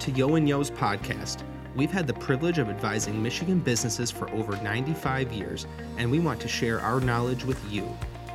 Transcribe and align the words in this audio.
to 0.00 0.10
Yeo 0.12 0.36
and 0.36 0.48
Yeo's 0.48 0.70
podcast. 0.70 1.42
We've 1.76 1.90
had 1.90 2.06
the 2.06 2.14
privilege 2.14 2.56
of 2.56 2.70
advising 2.70 3.22
Michigan 3.22 3.58
businesses 3.58 4.10
for 4.10 4.30
over 4.30 4.56
95 4.62 5.30
years, 5.30 5.66
and 5.98 6.10
we 6.10 6.18
want 6.18 6.40
to 6.40 6.48
share 6.48 6.80
our 6.80 7.00
knowledge 7.00 7.44
with 7.44 7.60
you, 7.70 7.86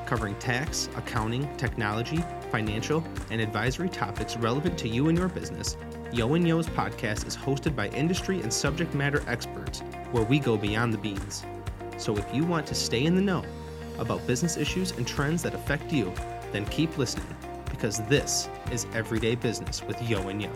covering 0.05 0.35
tax, 0.35 0.89
accounting, 0.95 1.49
technology, 1.57 2.23
financial, 2.51 3.03
and 3.31 3.41
advisory 3.41 3.89
topics 3.89 4.37
relevant 4.37 4.77
to 4.77 4.87
you 4.87 5.09
and 5.09 5.17
your 5.17 5.27
business. 5.27 5.75
Yeo 6.11 6.35
and 6.35 6.45
Yeo's 6.45 6.67
podcast 6.67 7.25
is 7.25 7.35
hosted 7.35 7.75
by 7.75 7.89
industry 7.89 8.41
and 8.41 8.53
subject 8.53 8.93
matter 8.93 9.23
experts, 9.27 9.79
where 10.11 10.23
we 10.23 10.37
go 10.37 10.57
beyond 10.57 10.93
the 10.93 10.99
beans. 10.99 11.47
So 11.97 12.15
if 12.15 12.31
you 12.31 12.43
want 12.43 12.67
to 12.67 12.75
stay 12.75 13.05
in 13.05 13.15
the 13.15 13.21
know 13.21 13.43
about 13.97 14.25
business 14.27 14.55
issues 14.55 14.91
and 14.91 15.07
trends 15.07 15.41
that 15.41 15.55
affect 15.55 15.91
you, 15.91 16.13
then 16.51 16.65
keep 16.67 16.95
listening 16.99 17.35
because 17.71 17.97
this 18.07 18.49
is 18.71 18.85
Everyday 18.93 19.33
Business 19.33 19.81
with 19.81 19.99
Yeo 20.03 20.27
and 20.27 20.43
Yeo. 20.43 20.51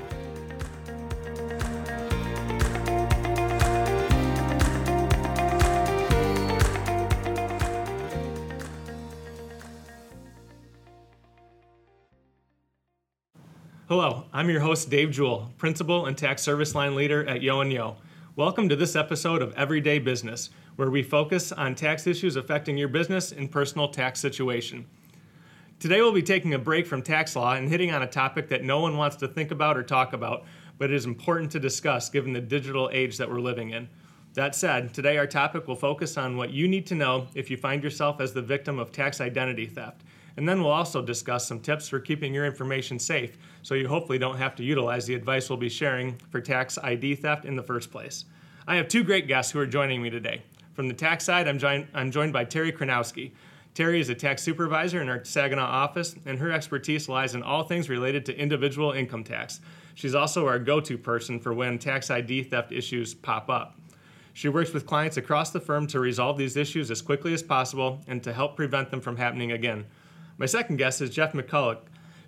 Hello, 13.90 14.26
I'm 14.32 14.52
your 14.52 14.60
host, 14.60 14.92
Dave 14.92 15.10
Jewell, 15.10 15.52
Principal 15.58 16.06
and 16.06 16.16
Tax 16.16 16.44
Service 16.44 16.76
Line 16.76 16.94
Leader 16.94 17.28
at 17.28 17.42
Yeo 17.42 17.62
and 17.62 17.74
Yeo. 17.74 17.98
Welcome 18.36 18.70
to 18.70 18.76
this 18.76 18.96
episode 18.96 19.42
of 19.42 19.52
Everyday 19.56 19.98
Business, 19.98 20.52
where 20.76 20.92
we 20.92 21.02
focus 21.02 21.52
on 21.52 21.74
tax 21.74 22.06
issues 22.06 22.36
affecting 22.36 22.78
your 22.78 22.88
business 22.88 23.32
and 23.32 23.52
personal 23.52 23.88
tax 23.88 24.20
situation. 24.20 24.86
Today, 25.80 26.02
we'll 26.02 26.12
be 26.12 26.22
taking 26.22 26.54
a 26.54 26.60
break 26.60 26.86
from 26.86 27.02
tax 27.02 27.36
law 27.36 27.56
and 27.56 27.68
hitting 27.68 27.92
on 27.92 28.04
a 28.04 28.08
topic 28.08 28.48
that 28.50 28.64
no 28.64 28.80
one 28.80 28.96
wants 28.96 29.16
to 29.16 29.28
think 29.28 29.50
about 29.50 29.76
or 29.76 29.82
talk 29.82 30.14
about, 30.14 30.46
but 30.78 30.92
it 30.92 30.96
is 30.96 31.08
important 31.08 31.52
to 31.54 31.60
discuss 31.60 32.12
given 32.12 32.32
the 32.32 32.42
digital 32.42 32.92
age 32.94 33.18
that 33.18 33.28
we're 33.28 33.40
living 33.40 33.72
in. 33.72 33.90
That 34.36 34.54
said, 34.54 34.94
today 34.94 35.18
our 35.18 35.26
topic 35.26 35.68
will 35.68 35.76
focus 35.76 36.16
on 36.16 36.38
what 36.38 36.52
you 36.52 36.68
need 36.68 36.86
to 36.86 36.96
know 36.96 37.26
if 37.34 37.50
you 37.50 37.58
find 37.58 37.84
yourself 37.84 38.22
as 38.22 38.34
the 38.34 38.42
victim 38.44 38.78
of 38.78 38.92
tax 38.92 39.20
identity 39.20 39.66
theft. 39.66 40.04
And 40.40 40.48
then 40.48 40.64
we'll 40.64 40.72
also 40.72 41.02
discuss 41.02 41.46
some 41.46 41.60
tips 41.60 41.90
for 41.90 42.00
keeping 42.00 42.34
your 42.34 42.46
information 42.46 42.98
safe 42.98 43.38
so 43.62 43.76
you 43.76 43.90
hopefully 43.90 44.18
don't 44.18 44.38
have 44.38 44.56
to 44.56 44.64
utilize 44.64 45.06
the 45.06 45.14
advice 45.14 45.50
we'll 45.50 45.58
be 45.58 45.68
sharing 45.68 46.16
for 46.30 46.40
tax 46.40 46.78
ID 46.78 47.16
theft 47.16 47.44
in 47.44 47.58
the 47.58 47.62
first 47.62 47.92
place. 47.92 48.24
I 48.66 48.78
have 48.78 48.88
two 48.88 49.04
great 49.04 49.28
guests 49.28 49.52
who 49.52 49.60
are 49.60 49.66
joining 49.66 50.02
me 50.02 50.10
today. 50.10 50.42
From 50.72 50.88
the 50.88 50.94
tax 50.94 51.26
side, 51.26 51.50
I'm, 51.50 51.60
join- 51.60 51.90
I'm 51.94 52.10
joined 52.10 52.32
by 52.32 52.46
Terry 52.46 52.72
Kranowski. 52.72 53.34
Terry 53.74 54.00
is 54.00 54.08
a 54.08 54.16
tax 54.16 54.42
supervisor 54.42 55.02
in 55.02 55.10
our 55.10 55.26
Saginaw 55.26 55.62
office, 55.62 56.16
and 56.26 56.40
her 56.40 56.54
expertise 56.54 57.10
lies 57.10 57.36
in 57.36 57.44
all 57.44 57.64
things 57.64 57.90
related 57.90 58.26
to 58.28 58.40
individual 58.40 58.94
income 58.94 59.26
tax. 59.26 59.60
She's 59.94 60.16
also 60.16 60.48
our 60.48 60.58
go 60.58 60.80
to 60.80 60.98
person 60.98 61.42
for 61.42 61.54
when 61.54 61.78
tax 61.80 62.10
ID 62.10 62.44
theft 62.44 62.72
issues 62.72 63.14
pop 63.14 63.50
up. 63.50 63.78
She 64.32 64.48
works 64.48 64.72
with 64.72 64.86
clients 64.86 65.18
across 65.18 65.52
the 65.52 65.60
firm 65.60 65.86
to 65.88 66.00
resolve 66.00 66.38
these 66.38 66.56
issues 66.56 66.90
as 66.90 67.02
quickly 67.02 67.34
as 67.34 67.44
possible 67.44 68.00
and 68.08 68.24
to 68.24 68.32
help 68.32 68.56
prevent 68.56 68.90
them 68.90 69.02
from 69.02 69.18
happening 69.18 69.52
again. 69.52 69.86
My 70.40 70.46
second 70.46 70.78
guest 70.78 71.02
is 71.02 71.10
Jeff 71.10 71.34
McCulloch. 71.34 71.80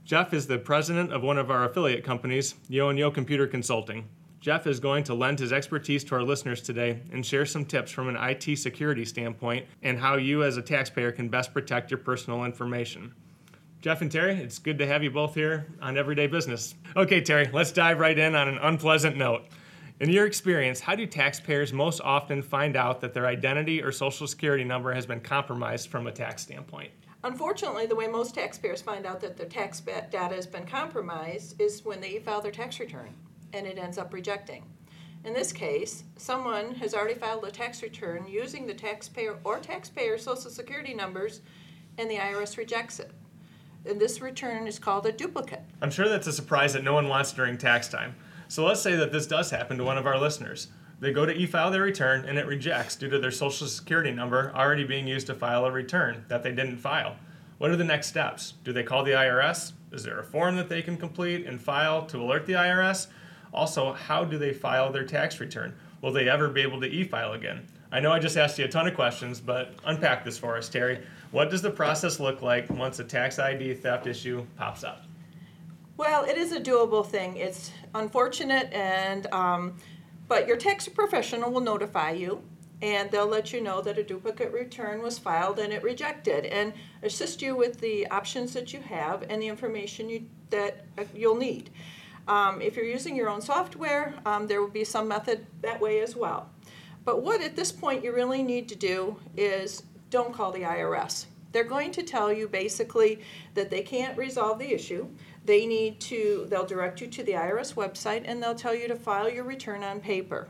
Jeff 0.04 0.34
is 0.34 0.46
the 0.46 0.58
president 0.58 1.14
of 1.14 1.24
one 1.24 1.38
of 1.38 1.50
our 1.50 1.64
affiliate 1.64 2.04
companies, 2.04 2.56
Yeo 2.68 2.90
and 2.90 3.00
Yeo 3.00 3.10
Computer 3.10 3.48
Consulting. 3.48 4.10
Jeff 4.42 4.68
is 4.68 4.82
going 4.82 5.06
to 5.06 5.14
lend 5.14 5.40
his 5.40 5.54
expertise 5.54 6.04
to 6.04 6.16
our 6.16 6.22
listeners 6.22 6.62
today 6.62 7.00
and 7.14 7.26
share 7.26 7.46
some 7.46 7.64
tips 7.64 7.90
from 7.90 8.10
an 8.10 8.18
IT 8.18 8.58
security 8.58 9.06
standpoint 9.06 9.66
and 9.82 9.98
how 9.98 10.18
you 10.18 10.44
as 10.44 10.58
a 10.58 10.62
taxpayer 10.62 11.14
can 11.14 11.30
best 11.30 11.54
protect 11.54 11.90
your 11.90 12.00
personal 12.00 12.44
information. 12.44 13.14
Jeff 13.80 14.02
and 14.02 14.12
Terry, 14.12 14.36
it's 14.36 14.60
good 14.60 14.80
to 14.80 14.86
have 14.86 15.04
you 15.04 15.10
both 15.10 15.34
here 15.34 15.68
on 15.82 15.98
Everyday 15.98 16.28
Business. 16.28 16.76
Okay, 16.98 17.22
Terry, 17.22 17.50
let's 17.54 17.72
dive 17.72 17.98
right 17.98 18.20
in 18.20 18.36
on 18.36 18.50
an 18.50 18.58
unpleasant 18.62 19.16
note. 19.16 19.46
In 20.02 20.10
your 20.10 20.26
experience, 20.26 20.82
how 20.82 20.96
do 20.96 21.06
taxpayers 21.06 21.72
most 21.72 22.02
often 22.02 22.42
find 22.42 22.76
out 22.76 23.00
that 23.00 23.14
their 23.14 23.28
identity 23.28 23.82
or 23.82 23.94
social 23.94 24.28
security 24.28 24.66
number 24.66 24.94
has 24.94 25.06
been 25.06 25.22
compromised 25.22 25.90
from 25.90 26.08
a 26.08 26.12
tax 26.12 26.42
standpoint? 26.42 26.92
Unfortunately, 27.24 27.86
the 27.86 27.96
way 27.96 28.08
most 28.08 28.34
taxpayers 28.34 28.82
find 28.82 29.06
out 29.06 29.22
that 29.22 29.38
their 29.38 29.48
tax 29.48 29.80
data 29.80 30.36
has 30.36 30.48
been 30.48 30.66
compromised 30.66 31.60
is 31.62 31.86
when 31.86 32.02
they 32.02 32.18
file 32.20 32.42
their 32.42 32.52
tax 32.52 32.80
return 32.80 33.14
and 33.54 33.68
it 33.68 33.78
ends 33.78 33.98
up 33.98 34.14
rejecting. 34.14 34.64
In 35.24 35.34
this 35.34 35.52
case, 35.52 36.04
someone 36.18 36.74
has 36.76 36.96
already 36.96 37.14
filed 37.14 37.46
a 37.46 37.52
tax 37.52 37.84
return 37.84 38.26
using 38.28 38.66
the 38.66 38.74
taxpayer 38.74 39.38
or 39.44 39.60
taxpayer 39.60 40.18
social 40.18 40.50
security 40.50 40.96
numbers 40.96 41.42
and 42.00 42.10
the 42.10 42.16
IRS 42.16 42.58
rejects 42.58 43.00
it. 43.00 43.12
And 43.86 44.00
this 44.00 44.22
return 44.22 44.66
is 44.66 44.80
called 44.80 45.06
a 45.06 45.12
duplicate. 45.12 45.62
I'm 45.82 45.92
sure 45.92 46.10
that's 46.10 46.28
a 46.28 46.34
surprise 46.34 46.74
that 46.74 46.84
no 46.84 46.94
one 46.94 47.08
wants 47.08 47.34
during 47.34 47.58
tax 47.58 47.88
time. 47.88 48.16
So 48.48 48.66
let's 48.66 48.82
say 48.82 48.96
that 48.96 49.12
this 49.12 49.28
does 49.28 49.52
happen 49.52 49.78
to 49.78 49.84
one 49.84 49.98
of 49.98 50.08
our 50.08 50.20
listeners. 50.20 50.68
They 51.02 51.12
go 51.12 51.26
to 51.26 51.34
e 51.34 51.48
file 51.48 51.72
their 51.72 51.82
return 51.82 52.26
and 52.26 52.38
it 52.38 52.46
rejects 52.46 52.96
due 52.96 53.10
to 53.10 53.18
their 53.18 53.32
social 53.32 53.68
security 53.68 54.12
number 54.12 54.52
already 54.56 54.84
being 54.84 55.08
used 55.08 55.26
to 55.28 55.34
file 55.34 55.66
a 55.66 55.72
return 55.72 56.24
that 56.28 56.44
they 56.44 56.52
didn't 56.52 56.78
file. 56.78 57.16
What 57.58 57.72
are 57.72 57.76
the 57.76 57.84
next 57.84 58.08
steps? 58.08 58.54
Do 58.64 58.72
they 58.72 58.84
call 58.84 59.04
the 59.04 59.12
IRS? 59.12 59.74
Is 59.92 60.04
there 60.04 60.20
a 60.20 60.24
form 60.24 60.56
that 60.58 60.70
they 60.70 60.84
can 60.84 60.98
complete 60.98 61.48
and 61.48 61.60
file 61.60 62.06
to 62.06 62.22
alert 62.22 62.46
the 62.46 62.54
IRS? 62.54 63.08
Also, 63.52 63.94
how 63.94 64.24
do 64.24 64.38
they 64.38 64.54
file 64.54 64.92
their 64.92 65.04
tax 65.04 65.40
return? 65.40 65.74
Will 66.02 66.12
they 66.12 66.30
ever 66.30 66.50
be 66.50 66.62
able 66.62 66.80
to 66.82 66.88
e 66.88 67.04
file 67.04 67.34
again? 67.34 67.66
I 67.92 68.00
know 68.00 68.12
I 68.12 68.20
just 68.20 68.38
asked 68.38 68.60
you 68.60 68.66
a 68.66 68.70
ton 68.70 68.88
of 68.88 68.94
questions, 68.94 69.42
but 69.42 69.74
unpack 69.86 70.24
this 70.24 70.38
for 70.38 70.56
us, 70.56 70.70
Terry. 70.70 71.02
What 71.32 71.50
does 71.50 71.64
the 71.64 71.72
process 71.72 72.20
look 72.20 72.44
like 72.44 72.70
once 72.70 73.00
a 73.00 73.04
tax 73.04 73.40
ID 73.40 73.74
theft 73.74 74.06
issue 74.06 74.46
pops 74.56 74.84
up? 74.84 75.04
Well, 75.98 76.24
it 76.26 76.38
is 76.38 76.52
a 76.52 76.60
doable 76.60 77.06
thing. 77.06 77.38
It's 77.38 77.72
unfortunate 77.96 78.72
and 78.72 79.28
um, 79.34 79.78
but 80.32 80.48
your 80.48 80.56
tax 80.56 80.88
professional 80.88 81.52
will 81.52 81.60
notify 81.60 82.12
you 82.12 82.42
and 82.82 83.12
they'll 83.12 83.28
let 83.28 83.52
you 83.52 83.60
know 83.60 83.82
that 83.82 83.98
a 83.98 84.04
duplicate 84.04 84.50
return 84.54 85.02
was 85.02 85.20
filed 85.20 85.60
and 85.60 85.74
it 85.74 85.84
rejected 85.84 86.46
and 86.46 86.72
assist 87.04 87.42
you 87.42 87.54
with 87.54 87.82
the 87.82 88.08
options 88.08 88.54
that 88.54 88.72
you 88.72 88.80
have 88.80 89.26
and 89.30 89.42
the 89.42 89.48
information 89.50 90.10
you, 90.10 90.26
that 90.50 90.86
uh, 90.98 91.04
you'll 91.14 91.36
need. 91.36 91.70
Um, 92.30 92.62
if 92.62 92.78
you're 92.78 92.86
using 92.86 93.14
your 93.14 93.28
own 93.28 93.42
software, 93.42 94.14
um, 94.26 94.48
there 94.48 94.62
will 94.62 94.70
be 94.70 94.86
some 94.86 95.06
method 95.06 95.46
that 95.64 95.82
way 95.82 96.00
as 96.00 96.16
well. 96.16 96.50
But 97.04 97.22
what 97.22 97.42
at 97.42 97.58
this 97.58 97.74
point 97.74 98.02
you 98.02 98.14
really 98.16 98.42
need 98.42 98.70
to 98.70 98.76
do 98.78 99.18
is 99.36 99.84
don't 100.12 100.34
call 100.34 100.54
the 100.54 100.62
IRS. 100.62 101.26
They're 101.52 101.66
going 101.66 101.92
to 101.92 102.04
tell 102.04 102.32
you 102.32 102.48
basically 102.48 103.20
that 103.56 103.70
they 103.70 103.82
can't 103.82 104.18
resolve 104.18 104.60
the 104.60 104.74
issue 104.74 105.10
they 105.46 105.66
need 105.66 106.00
to, 106.02 106.46
they'll 106.50 106.66
direct 106.66 107.02
you 107.02 107.08
to 107.08 107.24
the 107.24 107.34
IRS 107.34 107.74
website 107.74 108.24
and 108.26 108.42
they'll 108.42 108.56
tell 108.56 108.76
you 108.76 108.88
to 108.88 108.96
file 108.96 109.30
your 109.30 109.44
return 109.44 109.84
on 109.84 110.00
paper. 110.00 110.48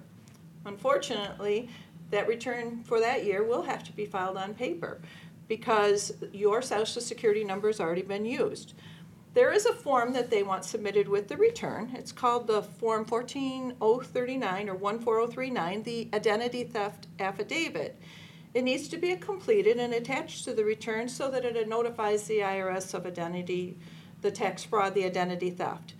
Unfortunately, 0.65 1.69
that 2.09 2.27
return 2.27 2.83
for 2.83 2.99
that 2.99 3.23
year 3.25 3.43
will 3.43 3.63
have 3.63 3.83
to 3.85 3.91
be 3.93 4.05
filed 4.05 4.37
on 4.37 4.53
paper 4.53 5.01
because 5.47 6.13
your 6.33 6.61
social 6.61 7.01
security 7.01 7.43
number 7.43 7.67
has 7.67 7.79
already 7.79 8.01
been 8.01 8.25
used. 8.25 8.73
There 9.33 9.53
is 9.53 9.65
a 9.65 9.73
form 9.73 10.11
that 10.13 10.29
they 10.29 10.43
want 10.43 10.65
submitted 10.65 11.07
with 11.07 11.29
the 11.29 11.37
return. 11.37 11.93
It's 11.95 12.11
called 12.11 12.47
the 12.47 12.61
Form 12.61 13.05
14039 13.05 14.69
or 14.69 14.75
14039, 14.77 15.83
the 15.83 16.09
Identity 16.13 16.65
Theft 16.65 17.07
Affidavit. 17.17 17.97
It 18.53 18.63
needs 18.63 18.89
to 18.89 18.97
be 18.97 19.15
completed 19.15 19.77
and 19.77 19.93
attached 19.93 20.43
to 20.43 20.53
the 20.53 20.65
return 20.65 21.07
so 21.07 21.31
that 21.31 21.45
it 21.45 21.69
notifies 21.69 22.27
the 22.27 22.39
IRS 22.39 22.93
of 22.93 23.05
identity 23.05 23.77
the 24.21 24.31
tax 24.31 24.63
fraud, 24.63 24.93
the 24.93 25.05
identity 25.05 25.49
theft. 25.49 25.93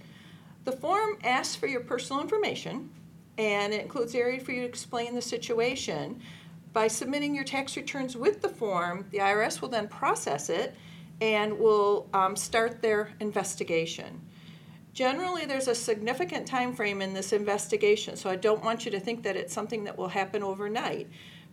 The 0.64 0.72
form 0.72 1.18
asks 1.24 1.56
for 1.56 1.68
your 1.68 1.82
personal 1.82 2.22
information 2.22 2.92
and 3.38 3.74
it 3.74 3.82
includes 3.82 4.14
area 4.14 4.40
for 4.40 4.52
you 4.52 4.62
to 4.62 4.68
explain 4.68 5.16
the 5.16 5.22
situation. 5.22 6.22
By 6.74 6.88
submitting 6.88 7.34
your 7.34 7.44
tax 7.44 7.76
returns 7.76 8.16
with 8.16 8.42
the 8.42 8.50
form, 8.50 9.06
the 9.12 9.18
IRS 9.18 9.62
will 9.62 9.70
then 9.70 9.88
process 9.88 10.50
it 10.50 10.76
and 11.20 11.58
will 11.58 12.08
um, 12.14 12.36
start 12.36 12.82
their 12.82 13.14
investigation. 13.20 14.22
Generally, 14.94 15.46
there's 15.46 15.68
a 15.68 15.76
significant 15.76 16.46
time 16.46 16.74
frame 16.74 17.02
in 17.02 17.14
this 17.14 17.32
investigation, 17.32 18.18
so 18.18 18.30
I 18.30 18.36
don't 18.36 18.64
want 18.64 18.86
you 18.86 18.92
to 18.92 19.00
think 19.00 19.24
that 19.24 19.38
it's 19.38 19.54
something 19.54 19.86
that 19.86 19.98
will 19.98 20.10
happen 20.10 20.44
overnight. 20.44 21.10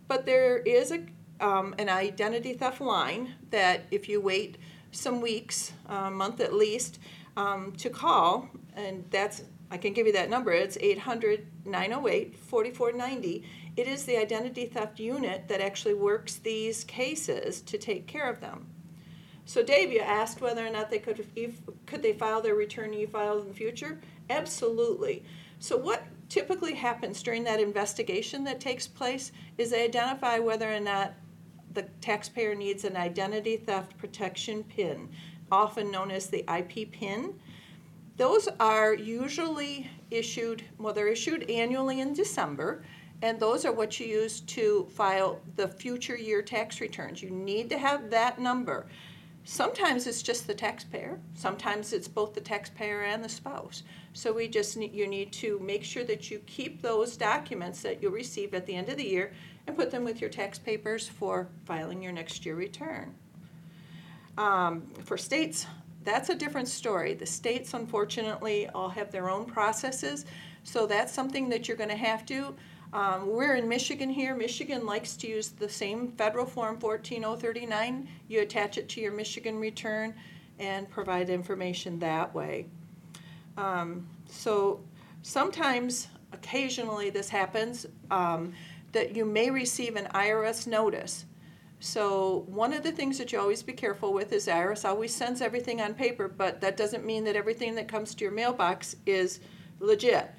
But 0.09 0.27
there 0.27 0.59
is 0.59 0.91
a, 0.91 1.01
um, 1.41 1.75
an 1.79 1.89
identity 1.89 2.55
theft 2.55 2.81
line 2.81 3.35
that 3.51 3.83
if 3.91 4.09
you 4.09 4.21
wait 4.21 4.59
some 4.91 5.21
weeks, 5.21 5.73
a 5.87 6.11
month 6.11 6.41
at 6.41 6.55
least, 6.55 6.99
um, 7.37 7.73
to 7.79 7.91
call, 7.91 8.49
and 8.75 9.05
that's 9.11 9.43
I 9.71 9.77
can 9.77 9.93
give 9.93 10.07
you 10.07 10.13
that 10.15 10.31
number. 10.31 10.53
It's 10.53 10.79
800 10.81 11.47
908 11.65 12.39
4490. 12.39 13.45
It 13.77 13.87
is 13.87 14.05
the 14.05 14.17
identity 14.17 14.67
theft 14.67 14.99
unit 14.99 15.47
that 15.49 15.61
actually 15.61 15.95
works 15.95 16.37
these 16.37 16.85
cases 16.85 17.61
to 17.63 17.77
take 17.77 18.07
care 18.07 18.29
of 18.29 18.41
them. 18.41 18.67
So, 19.45 19.63
Dave, 19.63 19.93
you 19.93 20.01
asked 20.01 20.41
whether 20.41 20.67
or 20.67 20.71
not 20.71 20.91
they 20.91 20.99
could 20.99 21.27
could 21.87 22.03
they 22.03 22.13
file 22.13 22.41
their 22.41 22.55
return 22.55 22.93
e-file 22.95 23.39
in 23.41 23.49
the 23.49 23.55
future. 23.55 24.01
Absolutely. 24.29 25.25
So, 25.59 25.77
what 25.77 26.03
typically 26.29 26.75
happens 26.75 27.23
during 27.23 27.45
that 27.45 27.61
investigation 27.61 28.45
that 28.45 28.61
takes 28.61 28.87
place 28.87 29.33
is 29.57 29.71
they 29.71 29.85
identify 29.85 30.39
whether 30.39 30.73
or 30.73 30.81
not 30.81 31.15
the 31.79 31.85
taxpayer 32.01 32.57
needs 32.57 32.83
an 32.83 32.97
identity 32.97 33.57
theft 33.57 33.97
protection 33.99 34.65
PIN, 34.65 35.09
often 35.53 35.93
known 35.93 36.11
as 36.11 36.27
the 36.27 36.45
IP 36.53 36.91
PIN. 36.91 37.39
Those 38.17 38.49
are 38.59 38.95
usually 38.95 39.89
issued, 40.11 40.65
well, 40.79 40.93
they're 40.93 41.07
issued 41.07 41.49
annually 41.49 42.01
in 42.01 42.15
December, 42.15 42.83
and 43.23 43.39
those 43.39 43.65
are 43.65 43.71
what 43.71 44.01
you 44.01 44.09
use 44.09 44.41
to 44.41 44.89
file 44.91 45.41
the 45.55 45.69
future 45.69 46.17
year 46.17 46.43
tax 46.43 46.81
returns. 46.81 47.23
You 47.23 47.31
need 47.31 47.71
to 47.71 47.79
have 47.79 48.11
that 48.11 48.41
number. 48.41 48.89
Sometimes 49.51 50.07
it's 50.07 50.21
just 50.21 50.47
the 50.47 50.53
taxpayer, 50.53 51.19
sometimes 51.33 51.95
it's 51.95 52.07
both 52.07 52.35
the 52.35 52.41
taxpayer 52.41 53.05
and 53.05 53.25
the 53.25 53.31
spouse. 53.31 53.83
So 54.13 54.31
we 54.31 54.47
just 54.47 54.77
need, 54.77 54.93
you 54.93 55.07
need 55.07 55.33
to 55.33 55.59
make 55.61 55.85
sure 55.85 56.05
that 56.05 56.31
you 56.31 56.41
keep 56.41 56.83
those 56.83 57.17
documents 57.17 57.81
that 57.81 58.03
you'll 58.03 58.13
receive 58.13 58.53
at 58.53 58.67
the 58.67 58.75
end 58.75 58.91
of 58.91 58.99
the 58.99 59.09
year 59.09 59.33
and 59.67 59.75
put 59.75 59.91
them 59.91 60.05
with 60.05 60.21
your 60.21 60.29
tax 60.29 60.59
papers 60.59 61.09
for 61.09 61.49
filing 61.65 62.03
your 62.03 62.13
next 62.13 62.45
year 62.45 62.57
return. 62.57 63.15
Um, 64.37 64.83
for 65.07 65.17
states, 65.17 65.67
that's 66.05 66.29
a 66.29 66.35
different 66.35 66.69
story. 66.69 67.15
The 67.15 67.25
states, 67.25 67.73
unfortunately, 67.73 68.69
all 68.75 68.91
have 68.91 69.11
their 69.11 69.31
own 69.31 69.47
processes, 69.47 70.27
so 70.63 70.87
that's 70.87 71.15
something 71.15 71.49
that 71.49 71.69
you're 71.69 71.77
going 71.79 71.89
to 71.89 71.97
have 71.97 72.27
to. 72.27 72.55
Um, 72.93 73.29
we're 73.29 73.57
in 73.57 73.69
Michigan 73.69 74.09
here. 74.09 74.35
Michigan 74.35 74.87
likes 74.87 75.17
to 75.19 75.29
use 75.29 75.51
the 75.51 75.69
same 75.69 76.13
federal 76.13 76.47
form 76.47 76.79
14039. 76.79 78.09
You 78.29 78.41
attach 78.41 78.79
it 78.79 78.89
to 78.91 79.01
your 79.01 79.13
Michigan 79.13 79.59
return 79.59 80.15
and 80.59 80.89
provide 80.89 81.29
information 81.29 81.99
that 81.99 82.35
way. 82.35 82.67
Um, 83.59 84.09
so 84.29 84.81
sometimes, 85.23 86.09
occasionally, 86.33 87.11
this 87.11 87.29
happens 87.29 87.87
um, 88.11 88.55
that 88.93 89.15
you 89.15 89.25
may 89.25 89.51
receive 89.51 89.97
an 89.97 90.09
IRS 90.15 90.67
notice. 90.67 91.27
So 91.81 92.45
one 92.49 92.73
of 92.73 92.83
the 92.83 92.91
things 92.91 93.19
that 93.19 93.33
you 93.33 93.39
always 93.39 93.63
be 93.63 93.73
careful 93.73 94.13
with 94.13 94.33
is 94.33 94.47
IRS 94.47 94.89
always 94.89 95.15
sends 95.15 95.43
everything 95.43 95.81
on 95.81 95.95
paper, 95.95 96.27
but 96.27 96.61
that 96.63 96.77
doesn't 96.77 97.05
mean 97.05 97.25
that 97.25 97.37
everything 97.37 97.75
that 97.77 97.87
comes 97.87 98.15
to 98.15 98.25
your 98.25 98.33
mailbox 98.33 98.97
is 99.07 99.41
legit. 99.79 100.31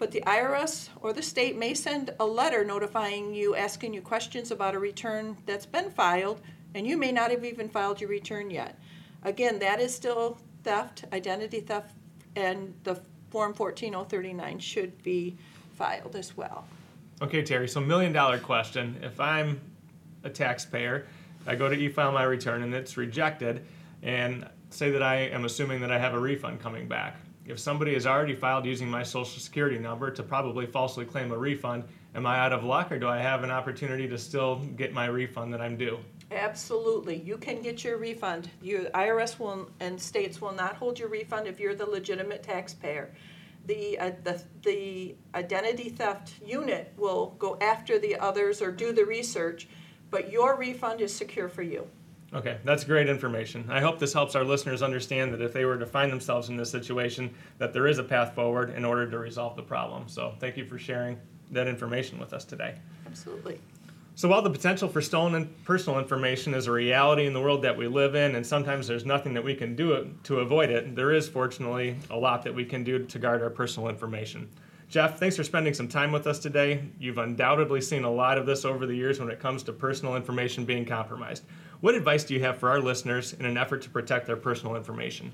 But 0.00 0.12
the 0.12 0.22
IRS 0.22 0.88
or 1.02 1.12
the 1.12 1.22
state 1.22 1.58
may 1.58 1.74
send 1.74 2.14
a 2.18 2.24
letter 2.24 2.64
notifying 2.64 3.34
you, 3.34 3.54
asking 3.54 3.92
you 3.92 4.00
questions 4.00 4.50
about 4.50 4.74
a 4.74 4.78
return 4.78 5.36
that's 5.44 5.66
been 5.66 5.90
filed, 5.90 6.40
and 6.74 6.86
you 6.86 6.96
may 6.96 7.12
not 7.12 7.30
have 7.30 7.44
even 7.44 7.68
filed 7.68 8.00
your 8.00 8.08
return 8.08 8.50
yet. 8.50 8.80
Again, 9.24 9.58
that 9.58 9.78
is 9.78 9.94
still 9.94 10.38
theft, 10.64 11.04
identity 11.12 11.60
theft, 11.60 11.94
and 12.34 12.74
the 12.84 12.98
Form 13.28 13.52
14039 13.52 14.58
should 14.58 15.02
be 15.02 15.36
filed 15.74 16.16
as 16.16 16.34
well. 16.34 16.64
Okay, 17.20 17.42
Terry, 17.42 17.68
so 17.68 17.78
million 17.78 18.14
dollar 18.14 18.38
question. 18.38 18.98
If 19.02 19.20
I'm 19.20 19.60
a 20.24 20.30
taxpayer, 20.30 21.08
I 21.46 21.56
go 21.56 21.68
to 21.68 21.74
e-file 21.74 22.10
my 22.10 22.22
return 22.22 22.62
and 22.62 22.74
it's 22.74 22.96
rejected, 22.96 23.66
and 24.02 24.48
say 24.70 24.90
that 24.92 25.02
I 25.02 25.16
am 25.16 25.44
assuming 25.44 25.82
that 25.82 25.92
I 25.92 25.98
have 25.98 26.14
a 26.14 26.18
refund 26.18 26.60
coming 26.60 26.88
back. 26.88 27.18
If 27.50 27.58
somebody 27.58 27.94
has 27.94 28.06
already 28.06 28.36
filed 28.36 28.64
using 28.64 28.88
my 28.88 29.02
social 29.02 29.40
security 29.40 29.78
number 29.78 30.10
to 30.12 30.22
probably 30.22 30.66
falsely 30.66 31.04
claim 31.04 31.32
a 31.32 31.36
refund, 31.36 31.82
am 32.14 32.24
I 32.24 32.38
out 32.38 32.52
of 32.52 32.62
luck 32.62 32.92
or 32.92 32.98
do 32.98 33.08
I 33.08 33.18
have 33.18 33.42
an 33.42 33.50
opportunity 33.50 34.06
to 34.08 34.16
still 34.18 34.56
get 34.76 34.92
my 34.92 35.06
refund 35.06 35.52
that 35.52 35.60
I'm 35.60 35.76
due? 35.76 35.98
Absolutely. 36.30 37.16
You 37.16 37.36
can 37.36 37.60
get 37.60 37.82
your 37.82 37.96
refund. 37.96 38.50
Your 38.62 38.84
IRS 38.90 39.40
will 39.40 39.68
and 39.80 40.00
states 40.00 40.40
will 40.40 40.52
not 40.52 40.76
hold 40.76 40.98
your 40.98 41.08
refund 41.08 41.48
if 41.48 41.58
you're 41.58 41.74
the 41.74 41.86
legitimate 41.86 42.44
taxpayer. 42.44 43.12
The, 43.66 43.98
uh, 43.98 44.12
the, 44.22 44.40
the 44.62 45.16
identity 45.34 45.88
theft 45.88 46.34
unit 46.46 46.92
will 46.96 47.34
go 47.38 47.58
after 47.60 47.98
the 47.98 48.16
others 48.16 48.62
or 48.62 48.70
do 48.70 48.92
the 48.92 49.04
research, 49.04 49.66
but 50.10 50.30
your 50.30 50.56
refund 50.56 51.00
is 51.00 51.14
secure 51.14 51.48
for 51.48 51.62
you. 51.62 51.88
Okay, 52.32 52.58
that's 52.64 52.84
great 52.84 53.08
information. 53.08 53.66
I 53.68 53.80
hope 53.80 53.98
this 53.98 54.12
helps 54.12 54.36
our 54.36 54.44
listeners 54.44 54.82
understand 54.82 55.32
that 55.34 55.42
if 55.42 55.52
they 55.52 55.64
were 55.64 55.78
to 55.78 55.86
find 55.86 56.12
themselves 56.12 56.48
in 56.48 56.56
this 56.56 56.70
situation, 56.70 57.34
that 57.58 57.72
there 57.72 57.88
is 57.88 57.98
a 57.98 58.04
path 58.04 58.34
forward 58.34 58.70
in 58.70 58.84
order 58.84 59.10
to 59.10 59.18
resolve 59.18 59.56
the 59.56 59.62
problem. 59.62 60.04
So 60.06 60.34
thank 60.38 60.56
you 60.56 60.64
for 60.64 60.78
sharing 60.78 61.18
that 61.50 61.66
information 61.66 62.20
with 62.20 62.32
us 62.32 62.44
today. 62.44 62.76
Absolutely. 63.06 63.60
So 64.14 64.28
while 64.28 64.42
the 64.42 64.50
potential 64.50 64.88
for 64.88 65.00
stolen 65.00 65.52
personal 65.64 65.98
information 65.98 66.54
is 66.54 66.66
a 66.66 66.72
reality 66.72 67.26
in 67.26 67.32
the 67.32 67.40
world 67.40 67.62
that 67.62 67.76
we 67.76 67.88
live 67.88 68.14
in, 68.14 68.36
and 68.36 68.46
sometimes 68.46 68.86
there's 68.86 69.06
nothing 69.06 69.34
that 69.34 69.42
we 69.42 69.54
can 69.54 69.74
do 69.74 70.14
to 70.24 70.40
avoid 70.40 70.70
it, 70.70 70.94
there 70.94 71.12
is 71.12 71.28
fortunately 71.28 71.96
a 72.10 72.16
lot 72.16 72.44
that 72.44 72.54
we 72.54 72.64
can 72.64 72.84
do 72.84 73.04
to 73.06 73.18
guard 73.18 73.42
our 73.42 73.50
personal 73.50 73.88
information. 73.88 74.48
Jeff, 74.88 75.18
thanks 75.18 75.36
for 75.36 75.44
spending 75.44 75.72
some 75.72 75.88
time 75.88 76.10
with 76.12 76.26
us 76.26 76.38
today. 76.38 76.82
You've 76.98 77.18
undoubtedly 77.18 77.80
seen 77.80 78.04
a 78.04 78.10
lot 78.10 78.36
of 78.36 78.44
this 78.44 78.64
over 78.64 78.86
the 78.86 78.94
years 78.94 79.20
when 79.20 79.30
it 79.30 79.38
comes 79.38 79.62
to 79.62 79.72
personal 79.72 80.16
information 80.16 80.64
being 80.64 80.84
compromised. 80.84 81.44
What 81.80 81.94
advice 81.94 82.24
do 82.24 82.34
you 82.34 82.40
have 82.40 82.58
for 82.58 82.68
our 82.68 82.80
listeners 82.80 83.32
in 83.32 83.46
an 83.46 83.56
effort 83.56 83.82
to 83.82 83.90
protect 83.90 84.26
their 84.26 84.36
personal 84.36 84.76
information? 84.76 85.32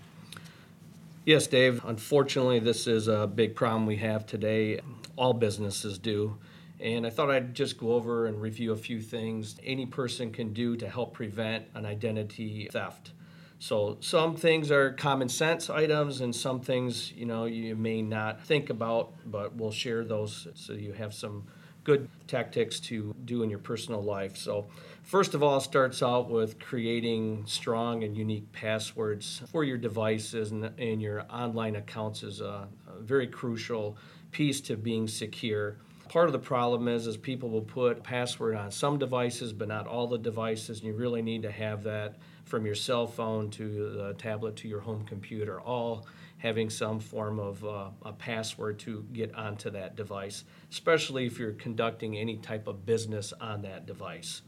Yes, 1.24 1.48
Dave. 1.48 1.84
Unfortunately, 1.84 2.60
this 2.60 2.86
is 2.86 3.08
a 3.08 3.26
big 3.26 3.56
problem 3.56 3.84
we 3.84 3.96
have 3.96 4.26
today. 4.26 4.80
All 5.16 5.32
businesses 5.32 5.98
do. 5.98 6.38
And 6.78 7.04
I 7.04 7.10
thought 7.10 7.30
I'd 7.30 7.52
just 7.54 7.78
go 7.78 7.94
over 7.94 8.26
and 8.26 8.40
review 8.40 8.70
a 8.72 8.76
few 8.76 9.00
things 9.00 9.56
any 9.64 9.86
person 9.86 10.30
can 10.30 10.52
do 10.52 10.76
to 10.76 10.88
help 10.88 11.14
prevent 11.14 11.64
an 11.74 11.84
identity 11.84 12.68
theft. 12.70 13.10
So 13.58 13.96
some 14.00 14.36
things 14.36 14.70
are 14.70 14.92
common 14.92 15.28
sense 15.28 15.68
items 15.68 16.20
and 16.20 16.36
some 16.36 16.60
things, 16.60 17.10
you 17.12 17.26
know, 17.26 17.46
you 17.46 17.74
may 17.74 18.02
not 18.02 18.44
think 18.44 18.70
about, 18.70 19.14
but 19.24 19.56
we'll 19.56 19.72
share 19.72 20.04
those 20.04 20.46
so 20.54 20.74
you 20.74 20.92
have 20.92 21.12
some 21.12 21.46
good 21.86 22.08
tactics 22.26 22.80
to 22.80 23.14
do 23.26 23.44
in 23.44 23.48
your 23.48 23.60
personal 23.60 24.02
life. 24.02 24.36
So, 24.36 24.66
first 25.04 25.34
of 25.34 25.42
all, 25.44 25.60
starts 25.60 26.02
out 26.02 26.28
with 26.28 26.58
creating 26.58 27.44
strong 27.46 28.02
and 28.02 28.16
unique 28.16 28.50
passwords 28.50 29.40
for 29.52 29.62
your 29.62 29.78
devices 29.78 30.50
and, 30.50 30.64
and 30.78 31.00
your 31.00 31.24
online 31.30 31.76
accounts 31.76 32.24
is 32.24 32.40
a, 32.40 32.66
a 32.88 33.00
very 33.00 33.28
crucial 33.28 33.96
piece 34.32 34.60
to 34.62 34.76
being 34.76 35.06
secure. 35.06 35.76
Part 36.08 36.26
of 36.26 36.32
the 36.32 36.40
problem 36.40 36.88
is 36.88 37.06
is 37.06 37.16
people 37.16 37.50
will 37.50 37.62
put 37.62 38.02
password 38.02 38.56
on 38.56 38.72
some 38.72 38.98
devices 38.98 39.52
but 39.52 39.68
not 39.68 39.86
all 39.86 40.08
the 40.08 40.18
devices 40.18 40.80
and 40.80 40.88
you 40.88 40.94
really 40.94 41.22
need 41.22 41.42
to 41.42 41.52
have 41.52 41.84
that 41.84 42.16
from 42.44 42.66
your 42.66 42.74
cell 42.74 43.06
phone 43.06 43.48
to 43.50 43.90
the 43.90 44.14
tablet 44.14 44.56
to 44.56 44.68
your 44.68 44.80
home 44.80 45.04
computer 45.04 45.60
all 45.60 46.06
having 46.38 46.70
some 46.70 47.00
form 47.00 47.38
of 47.38 47.64
uh, 47.64 47.88
a 48.04 48.12
password 48.12 48.78
to 48.80 49.04
get 49.12 49.34
onto 49.34 49.70
that 49.70 49.96
device, 49.96 50.44
especially 50.70 51.26
if 51.26 51.38
you're 51.38 51.52
conducting 51.52 52.16
any 52.16 52.36
type 52.36 52.66
of 52.66 52.84
business 52.84 53.32
on 53.40 53.62
that 53.62 53.86
device. 53.86 54.42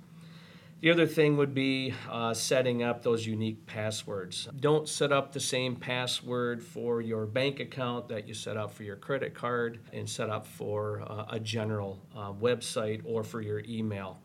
The 0.80 0.92
other 0.92 1.08
thing 1.08 1.36
would 1.38 1.54
be 1.54 1.92
uh, 2.08 2.34
setting 2.34 2.84
up 2.84 3.02
those 3.02 3.26
unique 3.26 3.66
passwords. 3.66 4.48
Don't 4.60 4.88
set 4.88 5.10
up 5.10 5.32
the 5.32 5.40
same 5.40 5.74
password 5.74 6.62
for 6.62 7.00
your 7.00 7.26
bank 7.26 7.58
account 7.58 8.08
that 8.10 8.28
you 8.28 8.34
set 8.34 8.56
up 8.56 8.72
for 8.72 8.84
your 8.84 8.94
credit 8.94 9.34
card 9.34 9.80
and 9.92 10.08
set 10.08 10.30
up 10.30 10.46
for 10.46 11.02
uh, 11.08 11.24
a 11.30 11.40
general 11.40 11.98
uh, 12.16 12.32
website 12.32 13.00
or 13.04 13.24
for 13.24 13.40
your 13.40 13.60
email. 13.68 14.20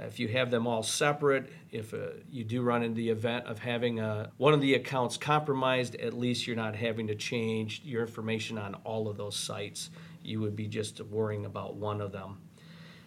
If 0.00 0.20
you 0.20 0.28
have 0.28 0.50
them 0.50 0.66
all 0.66 0.82
separate, 0.82 1.50
if 1.70 1.94
uh, 1.94 2.08
you 2.30 2.44
do 2.44 2.62
run 2.62 2.82
into 2.82 2.96
the 2.96 3.10
event 3.10 3.46
of 3.46 3.58
having 3.58 4.00
uh, 4.00 4.30
one 4.36 4.52
of 4.52 4.60
the 4.60 4.74
accounts 4.74 5.16
compromised, 5.16 5.94
at 5.96 6.14
least 6.14 6.46
you're 6.46 6.56
not 6.56 6.76
having 6.76 7.06
to 7.08 7.14
change 7.14 7.82
your 7.84 8.02
information 8.02 8.58
on 8.58 8.74
all 8.84 9.08
of 9.08 9.16
those 9.16 9.36
sites. 9.36 9.90
You 10.22 10.40
would 10.40 10.56
be 10.56 10.66
just 10.66 11.00
worrying 11.00 11.46
about 11.46 11.76
one 11.76 12.00
of 12.00 12.12
them. 12.12 12.38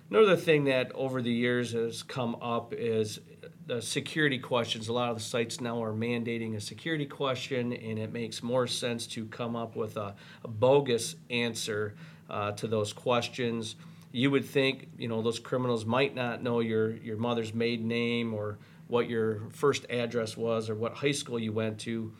Another 0.09 0.35
thing 0.35 0.63
that 0.63 0.91
over 0.93 1.21
the 1.21 1.31
years 1.31 1.73
has 1.73 2.01
come 2.01 2.35
up 2.41 2.73
is 2.73 3.19
the 3.67 3.81
security 3.81 4.39
questions. 4.39 4.87
A 4.87 4.93
lot 4.93 5.09
of 5.11 5.17
the 5.17 5.23
sites 5.23 5.61
now 5.61 5.83
are 5.83 5.93
mandating 5.93 6.55
a 6.55 6.61
security 6.61 7.05
question, 7.05 7.71
and 7.73 7.99
it 7.99 8.11
makes 8.11 8.41
more 8.41 8.65
sense 8.65 9.05
to 9.07 9.25
come 9.27 9.55
up 9.55 9.75
with 9.75 9.97
a, 9.97 10.15
a 10.43 10.47
bogus 10.47 11.15
answer 11.29 11.93
uh, 12.29 12.51
to 12.53 12.67
those 12.67 12.93
questions 12.93 13.75
you 14.11 14.31
would 14.31 14.45
think 14.45 14.89
you 14.97 15.07
know 15.07 15.21
those 15.21 15.39
criminals 15.39 15.85
might 15.85 16.15
not 16.15 16.41
know 16.41 16.59
your 16.59 16.95
your 16.97 17.17
mother's 17.17 17.53
maiden 17.53 17.87
name 17.87 18.33
or 18.33 18.57
what 18.87 19.07
your 19.07 19.41
first 19.51 19.85
address 19.89 20.35
was 20.35 20.69
or 20.69 20.75
what 20.75 20.95
high 20.95 21.11
school 21.11 21.39
you 21.39 21.53
went 21.53 21.79
to. 21.79 22.11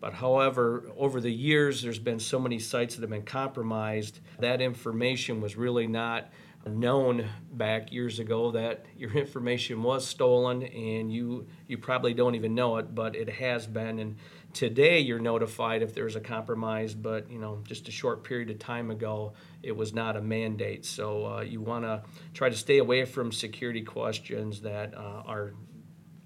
But 0.00 0.12
however 0.12 0.90
over 0.96 1.20
the 1.20 1.32
years 1.32 1.82
there's 1.82 1.98
been 1.98 2.18
so 2.18 2.38
many 2.38 2.58
sites 2.58 2.96
that 2.96 3.02
have 3.02 3.10
been 3.10 3.22
compromised. 3.22 4.20
That 4.40 4.60
information 4.60 5.40
was 5.40 5.56
really 5.56 5.86
not 5.86 6.30
known 6.66 7.28
back 7.52 7.92
years 7.92 8.18
ago 8.18 8.50
that 8.50 8.84
your 8.96 9.12
information 9.16 9.84
was 9.84 10.04
stolen 10.04 10.64
and 10.64 11.12
you 11.12 11.46
you 11.68 11.78
probably 11.78 12.12
don't 12.12 12.34
even 12.34 12.56
know 12.56 12.76
it 12.78 12.94
but 12.94 13.14
it 13.14 13.30
has 13.30 13.66
been. 13.66 14.00
And 14.00 14.16
today 14.56 15.00
you're 15.00 15.18
notified 15.18 15.82
if 15.82 15.94
there's 15.94 16.16
a 16.16 16.20
compromise 16.20 16.94
but 16.94 17.30
you 17.30 17.38
know 17.38 17.60
just 17.64 17.88
a 17.88 17.90
short 17.90 18.24
period 18.24 18.48
of 18.48 18.58
time 18.58 18.90
ago 18.90 19.34
it 19.62 19.76
was 19.76 19.92
not 19.92 20.16
a 20.16 20.22
mandate. 20.22 20.86
So 20.86 21.26
uh, 21.26 21.40
you 21.42 21.60
want 21.60 21.84
to 21.84 22.02
try 22.32 22.48
to 22.48 22.56
stay 22.56 22.78
away 22.78 23.04
from 23.04 23.32
security 23.32 23.82
questions 23.82 24.62
that 24.62 24.94
uh, 24.94 25.22
are 25.26 25.52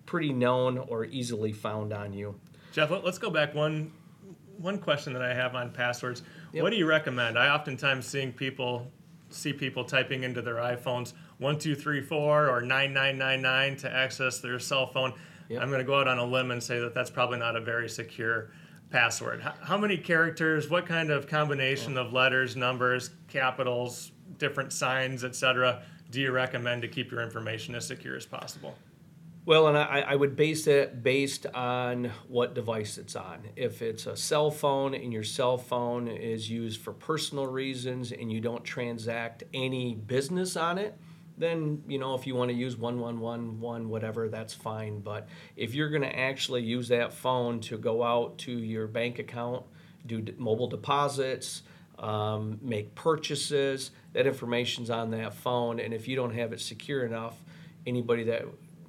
pretty 0.07 0.33
known 0.33 0.79
or 0.79 1.07
easily 1.07 1.53
found 1.53 1.93
on 1.93 2.13
you. 2.13 2.39
Jeff 2.73 2.91
let's 2.91 3.19
go 3.19 3.31
back 3.31 3.53
one 3.53 3.91
one 4.59 4.79
question 4.79 5.13
that 5.15 5.23
i 5.23 5.35
have 5.35 5.57
on 5.57 5.73
passwords. 5.73 6.23
Yep. 6.53 6.63
what 6.63 6.71
do 6.71 6.77
you 6.77 6.87
recommend? 6.87 7.37
I 7.37 7.49
oftentimes 7.49 8.07
seeing 8.07 8.33
people 8.33 8.87
see 9.31 9.53
people 9.53 9.85
typing 9.85 10.23
into 10.23 10.43
their 10.43 10.57
iphones 10.57 11.15
1234 11.39 12.49
or 12.49 12.61
9999 12.61 13.77
to 13.77 13.93
access 13.93 14.39
their 14.39 14.59
cell 14.59 14.87
phone 14.87 15.15
Yep. 15.50 15.62
I'm 15.62 15.69
going 15.69 15.80
to 15.80 15.85
go 15.85 15.99
out 15.99 16.07
on 16.07 16.19
a 16.19 16.25
limb 16.25 16.52
and 16.52 16.62
say 16.62 16.78
that 16.78 16.95
that's 16.95 17.11
probably 17.11 17.38
not 17.38 17.57
a 17.57 17.61
very 17.61 17.88
secure 17.88 18.52
password. 18.88 19.42
How, 19.42 19.54
how 19.62 19.76
many 19.76 19.97
characters? 19.97 20.71
What 20.71 20.87
kind 20.87 21.11
of 21.11 21.26
combination 21.26 21.99
of 21.99 22.12
letters, 22.12 22.54
numbers, 22.54 23.11
capitals, 23.26 24.12
different 24.38 24.73
signs, 24.73 25.25
etc. 25.25 25.83
Do 26.11 26.21
you 26.21 26.30
recommend 26.30 26.83
to 26.83 26.88
keep 26.88 27.11
your 27.11 27.21
information 27.21 27.75
as 27.75 27.85
secure 27.85 28.16
as 28.16 28.25
possible? 28.25 28.76
Well, 29.45 29.66
and 29.66 29.76
I, 29.76 30.04
I 30.07 30.14
would 30.14 30.37
base 30.37 30.69
it 30.69 31.02
based 31.02 31.47
on 31.47 32.12
what 32.28 32.54
device 32.54 32.97
it's 32.97 33.16
on. 33.16 33.49
If 33.57 33.83
it's 33.83 34.07
a 34.07 34.16
cell 34.16 34.52
phone 34.52 34.95
and 34.95 35.12
your 35.12 35.25
cell 35.25 35.59
phone 35.59 36.07
is 36.07 36.49
used 36.49 36.80
for 36.80 36.92
personal 36.92 37.49
reasons 37.49 38.12
and 38.12 38.30
you 38.30 38.40
don't 38.40 38.62
transact 38.62 39.42
any 39.52 39.97
business 39.97 40.57
on 40.57 40.78
it, 40.78 40.97
then 41.39 41.83
you 41.89 41.99
know 41.99 42.15
if 42.15 42.27
you 42.27 42.35
want 42.35 42.51
to 42.51 42.57
use 42.57 42.77
1111 42.77 43.89
whatever 43.89 44.29
that's 44.29 44.55
fine. 44.55 45.01
But 45.01 45.29
if 45.57 45.75
you're 45.75 45.89
going 45.91 46.03
to 46.03 46.19
actually 46.19 46.63
use 46.63 46.89
that 46.89 47.13
phone 47.13 47.61
to 47.61 47.79
go 47.79 48.03
out 48.03 48.39
to 48.39 48.53
your 48.53 48.87
bank 48.87 49.19
account 49.19 49.65
do 50.07 50.25
mobile 50.39 50.69
deposits 50.69 51.63
um, 51.99 52.59
make 52.63 52.95
purchases 52.95 53.91
that 54.15 54.27
information's 54.27 54.89
on 54.89 55.11
that 55.11 55.35
phone. 55.35 55.79
And 55.79 55.93
if 55.93 56.09
you 56.09 56.17
don't 56.17 56.35
have 56.35 56.53
it 56.53 56.61
secure 56.61 57.05
enough 57.05 57.37
anybody 57.87 58.25
that 58.25 58.45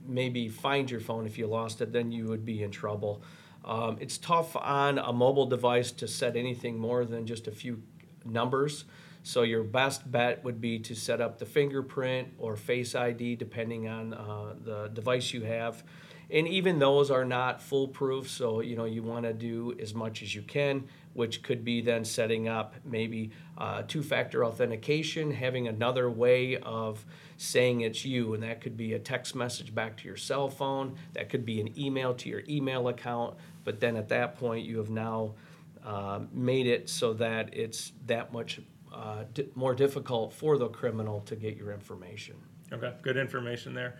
maybe 0.05 0.49
find 0.49 0.89
your 0.89 0.99
phone 0.99 1.25
if 1.25 1.37
you 1.37 1.47
lost 1.47 1.81
it 1.81 1.93
then 1.93 2.11
you 2.11 2.27
would 2.27 2.45
be 2.45 2.63
in 2.63 2.71
trouble. 2.71 3.21
Um, 3.63 3.97
it's 3.99 4.17
tough 4.17 4.55
on 4.55 4.97
a 4.97 5.13
mobile 5.13 5.45
device 5.45 5.91
to 5.93 6.07
set 6.07 6.35
anything 6.35 6.79
more 6.79 7.05
than 7.05 7.27
just 7.27 7.47
a 7.47 7.51
few 7.51 7.83
numbers 8.25 8.85
so 9.23 9.43
your 9.43 9.63
best 9.63 10.11
bet 10.11 10.43
would 10.43 10.59
be 10.59 10.79
to 10.79 10.95
set 10.95 11.21
up 11.21 11.37
the 11.37 11.45
fingerprint 11.45 12.29
or 12.37 12.55
Face 12.55 12.95
ID, 12.95 13.35
depending 13.35 13.87
on 13.87 14.13
uh, 14.13 14.55
the 14.63 14.87
device 14.93 15.33
you 15.33 15.41
have. 15.43 15.83
And 16.31 16.47
even 16.47 16.79
those 16.79 17.11
are 17.11 17.25
not 17.25 17.61
foolproof, 17.61 18.29
so 18.29 18.61
you 18.61 18.77
know 18.77 18.85
you 18.85 19.03
want 19.03 19.25
to 19.25 19.33
do 19.33 19.75
as 19.81 19.93
much 19.93 20.23
as 20.23 20.33
you 20.33 20.41
can, 20.41 20.87
which 21.13 21.43
could 21.43 21.65
be 21.65 21.81
then 21.81 22.05
setting 22.05 22.47
up 22.47 22.75
maybe 22.85 23.31
uh, 23.57 23.83
two-factor 23.85 24.45
authentication, 24.45 25.31
having 25.31 25.67
another 25.67 26.09
way 26.09 26.55
of 26.57 27.05
saying 27.35 27.81
it's 27.81 28.05
you, 28.05 28.33
and 28.33 28.43
that 28.43 28.61
could 28.61 28.77
be 28.77 28.93
a 28.93 28.99
text 28.99 29.35
message 29.35 29.75
back 29.75 29.97
to 29.97 30.07
your 30.07 30.15
cell 30.15 30.47
phone, 30.47 30.95
that 31.13 31.27
could 31.27 31.45
be 31.45 31.59
an 31.59 31.77
email 31.77 32.13
to 32.13 32.29
your 32.29 32.43
email 32.47 32.87
account. 32.87 33.35
But 33.65 33.81
then 33.81 33.97
at 33.97 34.07
that 34.09 34.37
point, 34.37 34.65
you 34.65 34.77
have 34.77 34.89
now 34.89 35.33
uh, 35.85 36.21
made 36.31 36.67
it 36.67 36.89
so 36.89 37.13
that 37.13 37.53
it's 37.53 37.91
that 38.05 38.31
much 38.31 38.61
uh, 38.91 39.23
di- 39.33 39.49
more 39.55 39.73
difficult 39.73 40.33
for 40.33 40.57
the 40.57 40.67
criminal 40.67 41.21
to 41.21 41.35
get 41.35 41.55
your 41.55 41.71
information. 41.71 42.35
Okay, 42.71 42.93
good 43.01 43.17
information 43.17 43.73
there. 43.73 43.97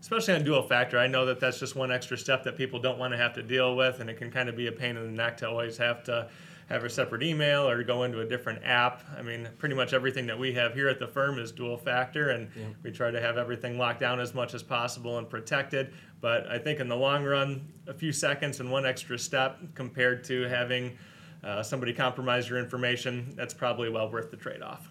Especially 0.00 0.34
on 0.34 0.44
dual 0.44 0.62
factor, 0.62 0.98
I 0.98 1.08
know 1.08 1.26
that 1.26 1.40
that's 1.40 1.58
just 1.58 1.74
one 1.74 1.90
extra 1.90 2.16
step 2.16 2.44
that 2.44 2.56
people 2.56 2.78
don't 2.78 2.98
want 2.98 3.12
to 3.12 3.16
have 3.16 3.34
to 3.34 3.42
deal 3.42 3.74
with, 3.74 4.00
and 4.00 4.08
it 4.08 4.16
can 4.16 4.30
kind 4.30 4.48
of 4.48 4.56
be 4.56 4.68
a 4.68 4.72
pain 4.72 4.96
in 4.96 5.04
the 5.04 5.10
neck 5.10 5.36
to 5.38 5.48
always 5.48 5.76
have 5.78 6.04
to 6.04 6.28
have 6.68 6.84
a 6.84 6.90
separate 6.90 7.22
email 7.22 7.68
or 7.68 7.82
go 7.82 8.04
into 8.04 8.20
a 8.20 8.26
different 8.26 8.62
app. 8.62 9.02
I 9.16 9.22
mean, 9.22 9.48
pretty 9.58 9.74
much 9.74 9.94
everything 9.94 10.26
that 10.26 10.38
we 10.38 10.52
have 10.52 10.74
here 10.74 10.88
at 10.88 10.98
the 10.98 11.08
firm 11.08 11.38
is 11.38 11.50
dual 11.50 11.78
factor, 11.78 12.30
and 12.30 12.50
yeah. 12.54 12.66
we 12.82 12.90
try 12.90 13.10
to 13.10 13.20
have 13.20 13.38
everything 13.38 13.78
locked 13.78 14.00
down 14.00 14.20
as 14.20 14.34
much 14.34 14.54
as 14.54 14.62
possible 14.62 15.18
and 15.18 15.28
protected. 15.28 15.94
But 16.20 16.46
I 16.46 16.58
think 16.58 16.78
in 16.78 16.88
the 16.88 16.96
long 16.96 17.24
run, 17.24 17.66
a 17.86 17.94
few 17.94 18.12
seconds 18.12 18.60
and 18.60 18.70
one 18.70 18.84
extra 18.84 19.18
step 19.18 19.58
compared 19.74 20.24
to 20.24 20.42
having 20.42 20.98
uh, 21.42 21.62
somebody 21.62 21.92
compromise 21.92 22.48
your 22.48 22.58
information, 22.58 23.32
that's 23.36 23.54
probably 23.54 23.88
well 23.88 24.10
worth 24.10 24.30
the 24.30 24.36
trade 24.36 24.62
off. 24.62 24.90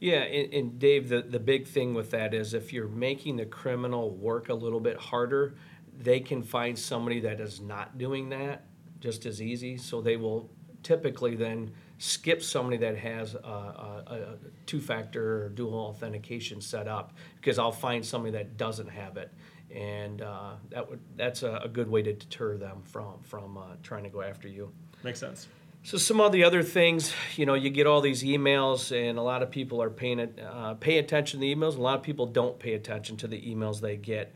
Yeah, 0.00 0.22
and, 0.22 0.52
and, 0.52 0.78
Dave, 0.78 1.08
the, 1.08 1.22
the 1.22 1.38
big 1.38 1.66
thing 1.66 1.94
with 1.94 2.10
that 2.10 2.34
is 2.34 2.52
if 2.52 2.72
you're 2.72 2.88
making 2.88 3.36
the 3.36 3.46
criminal 3.46 4.10
work 4.10 4.48
a 4.48 4.54
little 4.54 4.80
bit 4.80 4.96
harder, 4.96 5.54
they 5.98 6.20
can 6.20 6.42
find 6.42 6.78
somebody 6.78 7.20
that 7.20 7.40
is 7.40 7.60
not 7.60 7.96
doing 7.96 8.28
that 8.30 8.64
just 9.00 9.24
as 9.24 9.40
easy. 9.40 9.76
So 9.76 10.00
they 10.00 10.16
will 10.16 10.50
typically 10.82 11.36
then 11.36 11.72
skip 11.98 12.42
somebody 12.42 12.76
that 12.76 12.96
has 12.98 13.34
a, 13.34 13.38
a, 13.38 14.04
a 14.06 14.36
two 14.66 14.80
factor 14.80 15.44
or 15.44 15.48
dual 15.48 15.74
authentication 15.74 16.60
set 16.60 16.88
up 16.88 17.14
because 17.36 17.58
I'll 17.58 17.72
find 17.72 18.04
somebody 18.04 18.32
that 18.32 18.56
doesn't 18.56 18.88
have 18.88 19.16
it. 19.16 19.32
And 19.74 20.22
uh, 20.22 20.54
that 20.70 20.88
would 20.88 21.00
that's 21.16 21.42
a, 21.42 21.62
a, 21.64 21.68
good 21.68 21.90
way 21.90 22.02
to 22.02 22.12
deter 22.12 22.56
them 22.56 22.82
from 22.84 23.20
from 23.22 23.56
uh, 23.56 23.62
trying 23.82 24.04
to 24.04 24.10
go 24.10 24.22
after 24.22 24.46
you. 24.46 24.70
Makes 25.02 25.20
sense. 25.20 25.48
So 25.86 25.98
some 25.98 26.18
of 26.18 26.32
the 26.32 26.44
other 26.44 26.62
things, 26.62 27.12
you 27.36 27.44
know, 27.44 27.52
you 27.52 27.68
get 27.68 27.86
all 27.86 28.00
these 28.00 28.22
emails, 28.22 28.90
and 28.90 29.18
a 29.18 29.22
lot 29.22 29.42
of 29.42 29.50
people 29.50 29.82
are 29.82 29.90
paying 29.90 30.18
uh, 30.18 30.76
pay 30.80 30.96
attention 30.96 31.40
to 31.40 31.44
the 31.44 31.54
emails. 31.54 31.76
A 31.76 31.82
lot 31.82 31.96
of 31.98 32.02
people 32.02 32.24
don't 32.24 32.58
pay 32.58 32.72
attention 32.72 33.18
to 33.18 33.28
the 33.28 33.38
emails 33.42 33.82
they 33.82 33.98
get. 33.98 34.32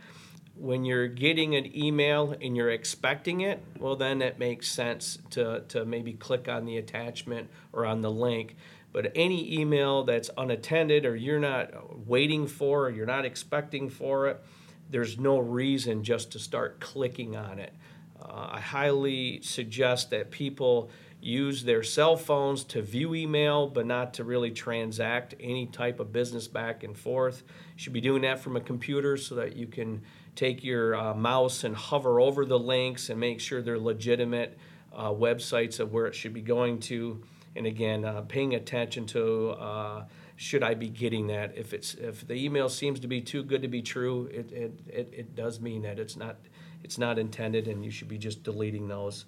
When 0.56 0.84
you're 0.84 1.08
getting 1.08 1.56
an 1.56 1.74
email 1.74 2.36
and 2.38 2.54
you're 2.54 2.68
expecting 2.68 3.40
it, 3.40 3.64
well, 3.78 3.96
then 3.96 4.20
it 4.20 4.38
makes 4.38 4.70
sense 4.70 5.16
to 5.30 5.62
to 5.68 5.86
maybe 5.86 6.12
click 6.12 6.48
on 6.48 6.66
the 6.66 6.76
attachment 6.76 7.48
or 7.72 7.86
on 7.86 8.02
the 8.02 8.10
link. 8.10 8.54
But 8.92 9.12
any 9.14 9.58
email 9.58 10.04
that's 10.04 10.28
unattended 10.36 11.06
or 11.06 11.16
you're 11.16 11.40
not 11.40 12.06
waiting 12.06 12.46
for 12.46 12.88
or 12.88 12.90
you're 12.90 13.06
not 13.06 13.24
expecting 13.24 13.88
for 13.88 14.28
it, 14.28 14.44
there's 14.90 15.18
no 15.18 15.38
reason 15.38 16.04
just 16.04 16.30
to 16.32 16.38
start 16.38 16.78
clicking 16.78 17.36
on 17.36 17.58
it. 17.58 17.72
Uh, 18.20 18.50
I 18.52 18.60
highly 18.60 19.40
suggest 19.40 20.10
that 20.10 20.30
people 20.30 20.90
use 21.28 21.62
their 21.64 21.82
cell 21.82 22.16
phones 22.16 22.64
to 22.64 22.82
view 22.82 23.14
email, 23.14 23.68
but 23.68 23.86
not 23.86 24.14
to 24.14 24.24
really 24.24 24.50
transact 24.50 25.34
any 25.38 25.66
type 25.66 26.00
of 26.00 26.12
business 26.12 26.48
back 26.48 26.82
and 26.82 26.96
forth. 26.96 27.42
You 27.46 27.82
should 27.82 27.92
be 27.92 28.00
doing 28.00 28.22
that 28.22 28.40
from 28.40 28.56
a 28.56 28.60
computer 28.60 29.16
so 29.16 29.34
that 29.34 29.54
you 29.54 29.66
can 29.66 30.02
take 30.34 30.64
your 30.64 30.94
uh, 30.96 31.14
mouse 31.14 31.64
and 31.64 31.76
hover 31.76 32.20
over 32.20 32.44
the 32.44 32.58
links 32.58 33.10
and 33.10 33.20
make 33.20 33.40
sure 33.40 33.60
they're 33.60 33.78
legitimate 33.78 34.58
uh, 34.94 35.10
websites 35.10 35.80
of 35.80 35.92
where 35.92 36.06
it 36.06 36.14
should 36.14 36.32
be 36.32 36.40
going 36.40 36.80
to. 36.80 37.22
And 37.54 37.66
again, 37.66 38.04
uh, 38.04 38.22
paying 38.22 38.54
attention 38.54 39.04
to 39.06 39.50
uh, 39.50 40.04
should 40.36 40.62
I 40.62 40.74
be 40.74 40.88
getting 40.88 41.26
that? 41.26 41.58
If 41.58 41.74
it's 41.74 41.94
if 41.94 42.26
the 42.26 42.34
email 42.34 42.68
seems 42.68 43.00
to 43.00 43.08
be 43.08 43.20
too 43.20 43.42
good 43.42 43.62
to 43.62 43.68
be 43.68 43.82
true, 43.82 44.26
it, 44.32 44.52
it, 44.52 44.80
it, 44.86 45.12
it 45.12 45.34
does 45.34 45.60
mean 45.60 45.82
that 45.82 45.98
it's 45.98 46.16
not 46.16 46.36
it's 46.84 46.96
not 46.96 47.18
intended, 47.18 47.66
and 47.66 47.84
you 47.84 47.90
should 47.90 48.08
be 48.08 48.18
just 48.18 48.44
deleting 48.44 48.86
those. 48.86 49.24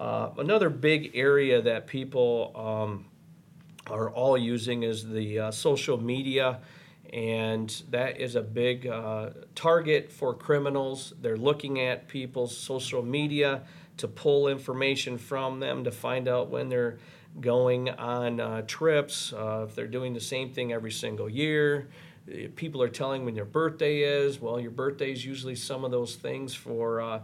Uh, 0.00 0.30
another 0.38 0.70
big 0.70 1.10
area 1.12 1.60
that 1.60 1.86
people 1.86 2.52
um, 2.56 3.04
are 3.86 4.08
all 4.10 4.38
using 4.38 4.82
is 4.82 5.06
the 5.06 5.38
uh, 5.38 5.50
social 5.50 6.00
media, 6.00 6.58
and 7.12 7.82
that 7.90 8.18
is 8.18 8.34
a 8.34 8.40
big 8.40 8.86
uh, 8.86 9.28
target 9.54 10.10
for 10.10 10.32
criminals. 10.32 11.12
They're 11.20 11.36
looking 11.36 11.80
at 11.80 12.08
people's 12.08 12.56
social 12.56 13.02
media 13.02 13.60
to 13.98 14.08
pull 14.08 14.48
information 14.48 15.18
from 15.18 15.60
them 15.60 15.84
to 15.84 15.90
find 15.90 16.28
out 16.28 16.48
when 16.48 16.70
they're 16.70 16.96
going 17.38 17.90
on 17.90 18.40
uh, 18.40 18.62
trips, 18.62 19.34
uh, 19.34 19.66
if 19.68 19.74
they're 19.74 19.86
doing 19.86 20.14
the 20.14 20.20
same 20.20 20.50
thing 20.50 20.72
every 20.72 20.92
single 20.92 21.28
year. 21.28 21.90
People 22.56 22.80
are 22.82 22.88
telling 22.88 23.26
when 23.26 23.36
your 23.36 23.44
birthday 23.44 23.98
is. 23.98 24.40
Well, 24.40 24.58
your 24.58 24.70
birthday 24.70 25.12
is 25.12 25.26
usually 25.26 25.56
some 25.56 25.84
of 25.84 25.90
those 25.90 26.14
things 26.14 26.54
for 26.54 27.02
uh, 27.02 27.20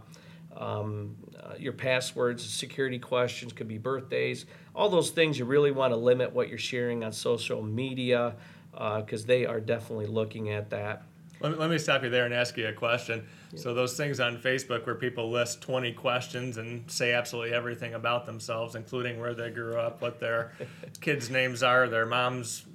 um, 0.57 1.15
uh, 1.39 1.53
your 1.57 1.73
passwords, 1.73 2.43
security 2.43 2.99
questions, 2.99 3.53
could 3.53 3.67
be 3.67 3.77
birthdays, 3.77 4.45
all 4.75 4.89
those 4.89 5.11
things 5.11 5.37
you 5.37 5.45
really 5.45 5.71
want 5.71 5.93
to 5.93 5.97
limit 5.97 6.33
what 6.33 6.49
you're 6.49 6.57
sharing 6.57 7.03
on 7.03 7.11
social 7.11 7.61
media 7.61 8.35
because 8.71 9.23
uh, 9.23 9.27
they 9.27 9.45
are 9.45 9.59
definitely 9.59 10.07
looking 10.07 10.49
at 10.49 10.69
that. 10.69 11.03
Let 11.39 11.51
me, 11.51 11.57
let 11.59 11.69
me 11.69 11.77
stop 11.77 12.03
you 12.03 12.09
there 12.09 12.25
and 12.25 12.33
ask 12.33 12.57
you 12.57 12.67
a 12.67 12.73
question. 12.73 13.25
Yeah. 13.51 13.59
So, 13.59 13.73
those 13.75 13.95
things 13.95 14.19
on 14.19 14.37
Facebook 14.37 14.85
where 14.87 14.95
people 14.95 15.29
list 15.29 15.61
20 15.61 15.93
questions 15.93 16.57
and 16.57 16.89
say 16.89 17.13
absolutely 17.13 17.53
everything 17.53 17.93
about 17.93 18.25
themselves, 18.25 18.73
including 18.75 19.19
where 19.19 19.35
they 19.35 19.51
grew 19.51 19.77
up, 19.77 20.01
what 20.01 20.19
their 20.19 20.53
kids' 21.01 21.29
names 21.29 21.61
are, 21.61 21.87
their 21.87 22.07
mom's 22.07 22.65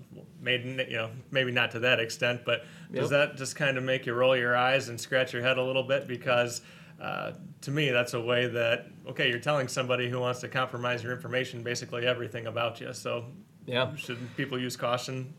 maiden, 0.40 0.80
you 0.88 0.96
know, 0.96 1.10
maybe 1.30 1.50
not 1.50 1.72
to 1.72 1.80
that 1.80 1.98
extent, 1.98 2.42
but 2.44 2.64
does 2.92 3.10
that 3.10 3.36
just 3.36 3.56
kind 3.56 3.78
of 3.78 3.84
make 3.84 4.06
you 4.06 4.12
roll 4.12 4.36
your 4.36 4.56
eyes 4.56 4.88
and 4.88 5.00
scratch 5.00 5.32
your 5.32 5.42
head 5.42 5.56
a 5.56 5.62
little 5.62 5.84
bit? 5.84 6.06
Because 6.06 6.60
uh, 7.02 7.32
to 7.62 7.70
me, 7.72 7.90
that's 7.90 8.14
a 8.14 8.20
way 8.20 8.46
that 8.46 8.86
okay, 9.08 9.28
you're 9.28 9.40
telling 9.40 9.66
somebody 9.66 10.08
who 10.08 10.20
wants 10.20 10.40
to 10.40 10.48
compromise 10.48 11.02
your 11.02 11.12
information 11.12 11.62
basically 11.62 12.06
everything 12.06 12.46
about 12.46 12.80
you. 12.80 12.92
So, 12.92 13.26
yeah, 13.66 13.94
should 13.96 14.18
people 14.36 14.58
use 14.58 14.76
caution? 14.76 15.34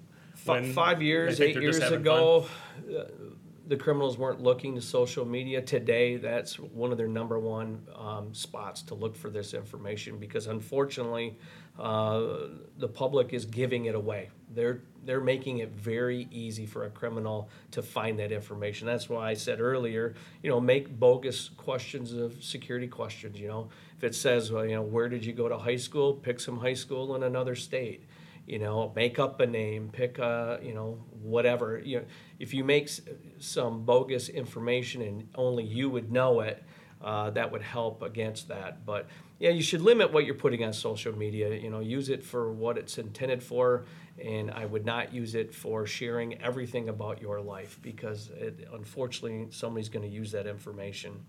five 0.74 1.02
years, 1.02 1.40
eight 1.40 1.56
years 1.56 1.80
ago, 1.80 2.48
uh, 2.90 3.04
the 3.66 3.78
criminals 3.78 4.18
weren't 4.18 4.42
looking 4.42 4.76
to 4.76 4.82
social 4.82 5.26
media. 5.26 5.62
Today, 5.62 6.18
that's 6.18 6.60
one 6.60 6.92
of 6.92 6.98
their 6.98 7.08
number 7.08 7.40
one 7.40 7.88
um, 7.96 8.34
spots 8.34 8.82
to 8.84 8.96
look 8.96 9.16
for 9.16 9.30
this 9.30 9.54
information 9.54 10.18
because 10.18 10.48
unfortunately, 10.48 11.38
uh, 11.80 12.48
the 12.78 12.88
public 12.88 13.34
is 13.34 13.46
giving 13.46 13.86
it 13.86 13.96
away. 13.96 14.30
They're 14.54 14.82
they're 15.06 15.22
making 15.22 15.60
it 15.60 15.72
very 15.72 16.28
easy 16.32 16.66
for 16.66 16.86
a 16.86 16.90
criminal 16.90 17.50
to 17.72 17.82
find 17.82 18.20
that 18.20 18.32
information. 18.32 18.88
That's 18.88 19.10
why 19.10 19.30
I 19.30 19.34
said 19.34 19.60
earlier, 19.60 20.16
you 20.42 20.50
know, 20.50 20.62
make 20.62 20.98
bogus 20.98 21.50
questions 21.50 22.14
of 22.14 22.44
security 22.44 22.88
questions. 22.88 23.40
You 23.40 23.48
know, 23.48 23.70
if 23.98 24.04
it 24.04 24.16
says, 24.16 24.52
well, 24.52 24.66
you 24.66 24.76
know, 24.76 24.82
where 24.82 25.10
did 25.10 25.26
you 25.26 25.34
go 25.34 25.50
to 25.50 25.58
high 25.58 25.78
school? 25.78 26.14
Pick 26.14 26.40
some 26.40 26.60
high 26.60 26.74
school 26.74 27.16
in 27.16 27.24
another 27.24 27.56
state. 27.56 28.06
You 28.46 28.60
know, 28.60 28.92
make 28.96 29.20
up 29.20 29.40
a 29.40 29.48
name, 29.48 29.90
pick 29.92 30.20
a, 30.20 30.60
you 30.62 30.74
know, 30.74 31.00
whatever. 31.22 31.80
You 31.80 32.00
know, 32.00 32.06
if 32.40 32.54
you 32.54 32.64
make 32.64 32.90
some 33.40 33.86
bogus 33.86 34.30
information 34.30 35.02
and 35.02 35.30
only 35.36 35.64
you 35.64 35.90
would 35.90 36.12
know 36.12 36.42
it, 36.42 36.64
uh, 37.02 37.30
that 37.32 37.52
would 37.52 37.62
help 37.62 38.02
against 38.02 38.48
that. 38.48 38.86
But 38.86 39.08
yeah, 39.40 39.50
you 39.50 39.62
should 39.62 39.82
limit 39.82 40.12
what 40.14 40.26
you're 40.26 40.36
putting 40.36 40.64
on 40.64 40.74
social 40.74 41.16
media. 41.16 41.54
You 41.54 41.70
know, 41.70 41.80
use 41.82 42.10
it 42.10 42.24
for 42.24 42.52
what 42.52 42.78
it's 42.78 42.98
intended 42.98 43.44
for, 43.44 43.86
and 44.24 44.52
I 44.52 44.66
would 44.66 44.86
not 44.86 45.14
use 45.14 45.36
it 45.36 45.54
for 45.54 45.86
sharing 45.86 46.42
everything 46.42 46.90
about 46.90 47.22
your 47.22 47.42
life 47.42 47.78
because 47.82 48.30
it, 48.36 48.68
unfortunately 48.74 49.48
somebody's 49.52 49.90
going 49.90 50.10
to 50.10 50.14
use 50.14 50.32
that 50.32 50.48
information. 50.48 51.26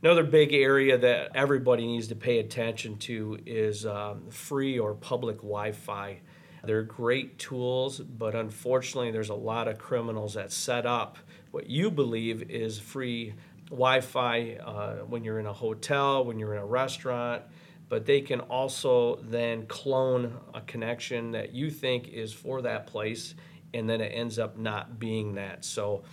Another 0.00 0.22
big 0.22 0.52
area 0.52 0.96
that 0.96 1.32
everybody 1.34 1.84
needs 1.84 2.06
to 2.08 2.14
pay 2.14 2.38
attention 2.38 2.98
to 2.98 3.36
is 3.44 3.84
um, 3.84 4.30
free 4.30 4.78
or 4.78 4.94
public 4.94 5.38
Wi 5.38 5.72
Fi. 5.72 6.20
They're 6.62 6.84
great 6.84 7.36
tools, 7.40 7.98
but 7.98 8.36
unfortunately, 8.36 9.10
there's 9.10 9.30
a 9.30 9.34
lot 9.34 9.66
of 9.66 9.78
criminals 9.78 10.34
that 10.34 10.52
set 10.52 10.86
up 10.86 11.18
what 11.50 11.68
you 11.68 11.90
believe 11.90 12.48
is 12.48 12.78
free 12.78 13.34
Wi 13.70 14.00
Fi 14.00 14.58
uh, 14.64 14.96
when 14.98 15.24
you're 15.24 15.40
in 15.40 15.46
a 15.46 15.52
hotel, 15.52 16.24
when 16.24 16.38
you're 16.38 16.54
in 16.54 16.60
a 16.60 16.66
restaurant, 16.66 17.42
but 17.88 18.06
they 18.06 18.20
can 18.20 18.38
also 18.38 19.16
then 19.22 19.66
clone 19.66 20.38
a 20.54 20.60
connection 20.60 21.32
that 21.32 21.54
you 21.54 21.72
think 21.72 22.06
is 22.06 22.32
for 22.32 22.62
that 22.62 22.86
place, 22.86 23.34
and 23.74 23.90
then 23.90 24.00
it 24.00 24.12
ends 24.14 24.38
up 24.38 24.56
not 24.56 25.00
being 25.00 25.34
that. 25.34 25.64
So, 25.64 26.04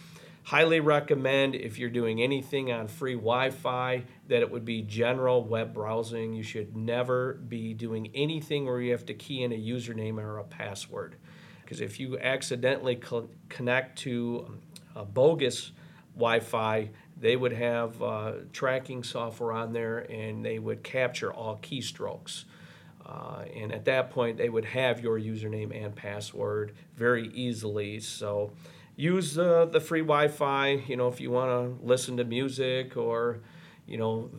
Highly 0.46 0.80
recommend 0.80 1.56
if 1.56 1.80
you're 1.80 1.90
doing 1.90 2.22
anything 2.22 2.72
on 2.72 2.88
free 2.88 3.16
Wi 3.16 3.50
Fi 3.50 4.04
that 4.28 4.42
it 4.42 4.52
would 4.52 4.64
be 4.64 4.84
general 4.84 5.44
web 5.44 5.74
browsing. 5.74 6.36
You 6.36 6.44
should 6.44 6.78
never 6.78 7.34
be 7.34 7.74
doing 7.74 8.12
anything 8.14 8.66
where 8.66 8.80
you 8.80 8.92
have 8.92 9.08
to 9.08 9.16
key 9.16 9.42
in 9.42 9.52
a 9.52 9.56
username 9.56 10.20
or 10.20 10.38
a 10.38 10.44
password. 10.44 11.16
Because 11.64 11.82
if 11.82 12.00
you 12.00 12.20
accidentally 12.20 12.96
co- 12.96 13.28
connect 13.50 13.98
to 14.00 14.60
a 14.96 15.04
bogus 15.04 15.72
Wi 16.14 16.40
Fi, 16.42 16.92
they 17.20 17.36
would 17.36 17.54
have 17.54 18.00
uh, 18.04 18.34
tracking 18.54 19.02
software 19.02 19.52
on 19.52 19.74
there 19.74 20.00
and 20.12 20.46
they 20.46 20.60
would 20.60 20.84
capture 20.84 21.34
all 21.34 21.58
keystrokes. 21.64 22.44
Uh, 23.04 23.46
and 23.56 23.72
at 23.72 23.86
that 23.86 24.12
point, 24.12 24.38
they 24.38 24.50
would 24.50 24.66
have 24.66 25.00
your 25.00 25.20
username 25.20 25.76
and 25.76 25.96
password 25.96 26.76
very 26.96 27.30
easily. 27.30 28.00
So, 28.00 28.52
use 28.96 29.38
uh, 29.38 29.66
the 29.66 29.80
free 29.80 30.02
Wi-Fi. 30.02 30.84
You 30.88 30.98
know, 30.98 31.08
if 31.08 31.20
you 31.20 31.32
want 31.32 31.52
to 31.52 31.86
listen 31.86 32.18
to 32.18 32.24
music 32.24 32.98
or, 32.98 33.42
you 33.86 33.98
know, 33.98 34.30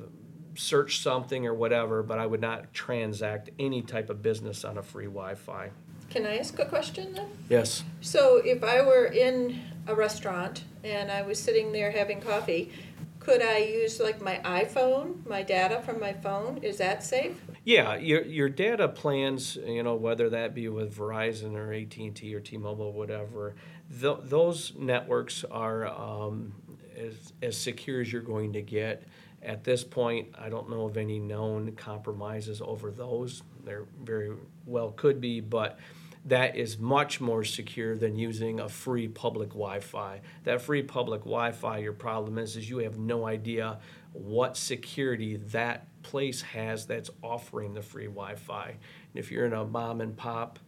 search 0.54 1.00
something 1.00 1.46
or 1.46 1.54
whatever. 1.54 2.02
But 2.02 2.18
I 2.18 2.26
would 2.26 2.40
not 2.40 2.72
transact 2.72 3.50
any 3.58 3.82
type 3.82 4.10
of 4.10 4.22
business 4.22 4.64
on 4.64 4.78
a 4.78 4.82
free 4.82 5.06
Wi-Fi. 5.06 5.70
Can 6.10 6.24
I 6.24 6.38
ask 6.38 6.58
a 6.58 6.66
question 6.66 7.14
then? 7.14 7.28
Yes. 7.48 7.84
So 8.00 8.36
if 8.36 8.62
I 8.62 8.80
were 8.82 9.06
in 9.06 9.60
a 9.86 9.94
restaurant 9.94 10.64
and 10.84 11.10
I 11.10 11.22
was 11.22 11.38
sitting 11.38 11.72
there 11.72 11.90
having 11.90 12.20
coffee, 12.20 12.72
could 13.18 13.42
I 13.42 13.58
use 13.58 13.98
like 13.98 14.22
my 14.22 14.40
iPhone, 14.44 15.26
my 15.26 15.42
data 15.42 15.82
from 15.82 15.98
my 15.98 16.12
phone? 16.12 16.58
Is 16.62 16.78
that 16.78 17.02
safe? 17.02 17.42
Yeah, 17.64 17.96
your 17.96 18.22
your 18.22 18.48
data 18.48 18.86
plans, 18.86 19.56
you 19.56 19.82
know, 19.82 19.96
whether 19.96 20.30
that 20.30 20.54
be 20.54 20.68
with 20.68 20.96
Verizon 20.96 21.56
or 21.56 21.72
AT 21.72 21.96
and 21.96 22.14
T 22.14 22.32
or 22.32 22.38
T-Mobile, 22.38 22.92
whatever, 22.92 23.56
th- 24.00 24.18
those 24.24 24.72
networks 24.76 25.44
are 25.44 25.86
um, 25.86 26.54
as 26.96 27.32
as 27.42 27.56
secure 27.56 28.00
as 28.00 28.12
you're 28.12 28.22
going 28.22 28.52
to 28.54 28.62
get. 28.62 29.06
At 29.42 29.62
this 29.62 29.84
point, 29.84 30.28
I 30.38 30.48
don't 30.48 30.68
know 30.68 30.86
of 30.86 30.96
any 30.96 31.20
known 31.20 31.72
compromises 31.72 32.60
over 32.60 32.90
those. 32.90 33.42
There 33.64 33.86
very 34.02 34.32
well 34.64 34.90
could 34.90 35.20
be, 35.20 35.40
but 35.40 35.78
that 36.24 36.56
is 36.56 36.78
much 36.78 37.20
more 37.20 37.44
secure 37.44 37.96
than 37.96 38.16
using 38.16 38.58
a 38.58 38.68
free 38.68 39.06
public 39.06 39.50
Wi-Fi. 39.50 40.20
That 40.42 40.60
free 40.60 40.82
public 40.82 41.20
Wi-Fi, 41.20 41.78
your 41.78 41.92
problem 41.92 42.38
is, 42.38 42.56
is 42.56 42.68
you 42.68 42.78
have 42.78 42.98
no 42.98 43.26
idea 43.26 43.78
what 44.12 44.56
security 44.56 45.36
that 45.36 45.86
place 46.02 46.42
has 46.42 46.86
that's 46.86 47.10
offering 47.22 47.74
the 47.74 47.82
free 47.82 48.06
Wi-Fi. 48.06 48.70
And 48.70 48.78
if 49.14 49.30
you're 49.30 49.46
in 49.46 49.52
a 49.52 49.64
mom 49.64 50.00
and 50.00 50.16
pop 50.16 50.58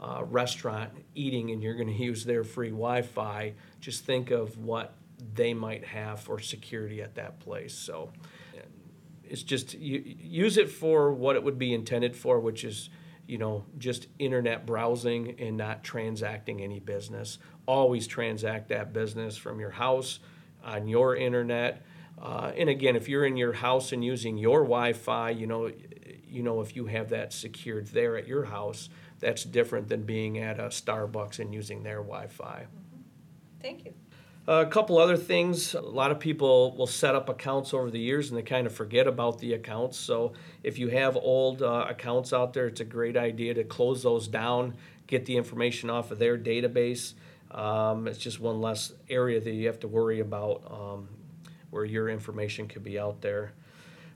uh, 0.00 0.22
restaurant 0.24 0.90
eating 1.14 1.50
and 1.50 1.62
you're 1.62 1.74
going 1.74 1.88
to 1.88 1.94
use 1.94 2.24
their 2.24 2.44
free 2.44 2.70
Wi-Fi, 2.70 3.54
just 3.80 4.04
think 4.04 4.30
of 4.30 4.58
what 4.58 4.94
they 5.34 5.54
might 5.54 5.84
have 5.84 6.20
for 6.20 6.38
security 6.38 7.02
at 7.02 7.14
that 7.14 7.40
place. 7.40 7.74
So 7.74 8.12
it's 9.24 9.42
just 9.42 9.74
you, 9.74 10.02
use 10.04 10.56
it 10.56 10.70
for 10.70 11.12
what 11.12 11.36
it 11.36 11.42
would 11.42 11.58
be 11.58 11.72
intended 11.74 12.14
for, 12.14 12.38
which 12.38 12.64
is 12.64 12.90
you 13.26 13.38
know, 13.38 13.64
just 13.78 14.06
internet 14.18 14.66
browsing 14.66 15.34
and 15.40 15.56
not 15.56 15.82
transacting 15.82 16.60
any 16.60 16.78
business. 16.78 17.38
Always 17.66 18.06
transact 18.06 18.68
that 18.68 18.92
business 18.92 19.36
from 19.36 19.58
your 19.58 19.70
house 19.70 20.20
on 20.64 20.86
your 20.86 21.16
internet. 21.16 21.84
Uh, 22.20 22.52
and 22.56 22.68
again, 22.68 22.96
if 22.96 23.08
you're 23.08 23.26
in 23.26 23.36
your 23.36 23.52
house 23.52 23.92
and 23.92 24.04
using 24.04 24.38
your 24.38 24.60
Wi-Fi, 24.60 25.30
you 25.30 25.46
know, 25.46 25.70
you 26.28 26.42
know 26.42 26.60
if 26.60 26.76
you 26.76 26.86
have 26.86 27.10
that 27.10 27.32
secured 27.32 27.88
there 27.88 28.16
at 28.16 28.26
your 28.26 28.44
house, 28.44 28.88
that's 29.18 29.44
different 29.44 29.88
than 29.88 30.02
being 30.02 30.38
at 30.38 30.58
a 30.58 30.64
Starbucks 30.64 31.38
and 31.38 31.54
using 31.54 31.82
their 31.82 31.98
Wi-Fi. 31.98 32.66
Mm-hmm. 32.66 33.02
Thank 33.60 33.84
you. 33.84 33.94
A 34.48 34.64
couple 34.64 34.96
other 34.98 35.16
things. 35.16 35.74
A 35.74 35.80
lot 35.80 36.12
of 36.12 36.20
people 36.20 36.76
will 36.76 36.86
set 36.86 37.16
up 37.16 37.28
accounts 37.28 37.74
over 37.74 37.90
the 37.90 37.98
years 37.98 38.28
and 38.28 38.38
they 38.38 38.42
kind 38.42 38.64
of 38.64 38.72
forget 38.72 39.08
about 39.08 39.40
the 39.40 39.54
accounts. 39.54 39.98
So 39.98 40.34
if 40.62 40.78
you 40.78 40.88
have 40.88 41.16
old 41.16 41.62
uh, 41.62 41.86
accounts 41.88 42.32
out 42.32 42.52
there, 42.52 42.68
it's 42.68 42.80
a 42.80 42.84
great 42.84 43.16
idea 43.16 43.54
to 43.54 43.64
close 43.64 44.04
those 44.04 44.28
down, 44.28 44.76
get 45.08 45.26
the 45.26 45.36
information 45.36 45.90
off 45.90 46.12
of 46.12 46.20
their 46.20 46.38
database. 46.38 47.14
Um, 47.50 48.06
it's 48.06 48.18
just 48.18 48.38
one 48.38 48.60
less 48.60 48.92
area 49.08 49.40
that 49.40 49.50
you 49.50 49.66
have 49.66 49.80
to 49.80 49.88
worry 49.88 50.20
about 50.20 50.62
um, 50.70 51.08
where 51.70 51.84
your 51.84 52.08
information 52.08 52.68
could 52.68 52.84
be 52.84 53.00
out 53.00 53.22
there. 53.22 53.52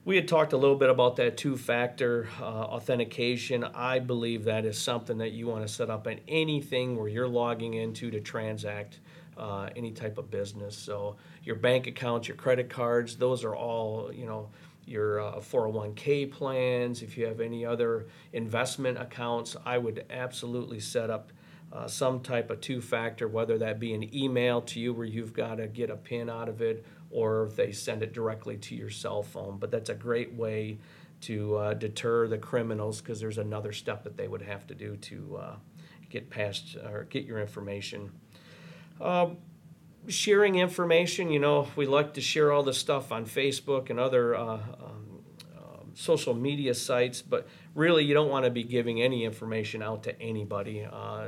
We 0.03 0.17
had 0.17 0.27
talked 0.27 0.55
a 0.55 0.57
little 0.57 0.77
bit 0.77 0.89
about 0.89 1.17
that 1.17 1.37
two 1.37 1.59
factor 1.59 2.27
uh, 2.41 2.45
authentication. 2.45 3.65
I 3.65 3.99
believe 3.99 4.45
that 4.45 4.65
is 4.65 4.79
something 4.79 5.19
that 5.19 5.33
you 5.33 5.47
want 5.47 5.67
to 5.67 5.73
set 5.73 5.91
up 5.91 6.07
in 6.07 6.21
anything 6.27 6.97
where 6.97 7.07
you're 7.07 7.29
logging 7.29 7.75
into 7.75 8.11
to 8.11 8.19
transact 8.19 9.01
uh, 9.37 9.69
any 9.77 9.93
type 9.93 10.17
of 10.17 10.31
business. 10.31 10.75
So 10.75 11.17
your 11.45 11.57
bank 11.57 11.87
accounts, 11.87 12.29
your 12.29 12.39
credit 12.39 12.71
cards, 12.71 13.17
those 13.17 13.45
are 13.45 13.55
all 13.55 14.11
you 14.11 14.25
know 14.25 14.49
your 14.87 15.21
uh, 15.21 15.35
401k 15.35 16.33
plans. 16.33 17.03
If 17.03 17.19
you 17.19 17.27
have 17.27 17.41
any 17.41 17.67
other 17.67 18.07
investment 18.33 18.97
accounts, 18.97 19.55
I 19.67 19.77
would 19.77 20.07
absolutely 20.09 20.81
set 20.81 21.11
up. 21.11 21.31
Uh, 21.73 21.87
some 21.87 22.19
type 22.19 22.51
of 22.51 22.61
two 22.61 22.81
factor, 22.81 23.29
whether 23.29 23.57
that 23.57 23.79
be 23.79 23.95
an 23.95 24.13
email 24.13 24.61
to 24.61 24.81
you 24.81 24.93
where 24.93 25.07
you've 25.07 25.33
got 25.33 25.59
to 25.59 25.69
get 25.69 25.89
a 25.89 25.95
pin 25.95 26.29
out 26.29 26.49
of 26.49 26.61
it, 26.61 26.85
or 27.11 27.45
if 27.45 27.57
they 27.57 27.73
send 27.73 28.03
it 28.03 28.13
directly 28.13 28.57
to 28.57 28.75
your 28.75 28.91
cell 28.91 29.23
phone. 29.23 29.59
But 29.59 29.71
that's 29.71 29.91
a 29.91 29.95
great 29.95 30.33
way 30.33 30.79
to 31.23 31.57
uh, 31.57 31.75
deter 31.75 32.27
the 32.29 32.39
criminals 32.39 33.01
because 33.01 33.21
there's 33.21 33.39
another 33.39 33.73
step 33.73 34.05
that 34.05 34.17
they 34.17 34.29
would 34.29 34.43
have 34.43 34.67
to 34.69 34.75
do 34.75 34.97
to 34.97 35.39
uh, 35.41 35.55
get 36.09 36.31
past 36.31 36.77
or 36.77 37.05
get 37.11 37.25
your 37.25 37.41
information. 37.41 38.11
Um, 39.01 39.39
sharing 40.09 40.57
information, 40.57 41.31
you 41.31 41.39
know, 41.39 41.69
we 41.77 41.87
like 41.87 42.15
to 42.15 42.21
share 42.21 42.53
all 42.53 42.63
this 42.63 42.79
stuff 42.79 43.13
on 43.13 43.27
Facebook 43.27 43.91
and 43.91 44.01
other 44.01 44.35
uh, 44.35 44.55
um, 44.55 45.23
um, 45.59 45.91
social 45.95 46.35
media 46.35 46.75
sites, 46.75 47.21
but 47.23 47.47
really 47.75 48.05
you 48.05 48.15
don't 48.15 48.31
want 48.31 48.45
to 48.45 48.51
be 48.51 48.63
giving 48.63 49.03
any 49.03 49.25
information 49.25 49.83
out 49.83 50.03
to 50.05 50.21
anybody. 50.21 50.87
Uh, 50.91 51.27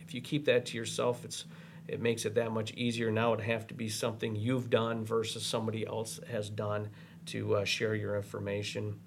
if 0.00 0.14
you 0.14 0.20
keep 0.20 0.46
that 0.46 0.66
to 0.66 0.76
yourself, 0.76 1.24
it's 1.24 1.44
it 1.90 2.00
makes 2.00 2.24
it 2.24 2.34
that 2.36 2.52
much 2.52 2.72
easier. 2.72 3.10
Now 3.10 3.32
it 3.34 3.40
have 3.40 3.66
to 3.68 3.74
be 3.74 3.88
something 3.88 4.36
you've 4.36 4.70
done 4.70 5.04
versus 5.04 5.44
somebody 5.44 5.86
else 5.86 6.20
has 6.30 6.48
done 6.48 6.90
to 7.26 7.56
uh, 7.56 7.64
share 7.64 7.94
your 7.94 8.16
information. 8.16 9.00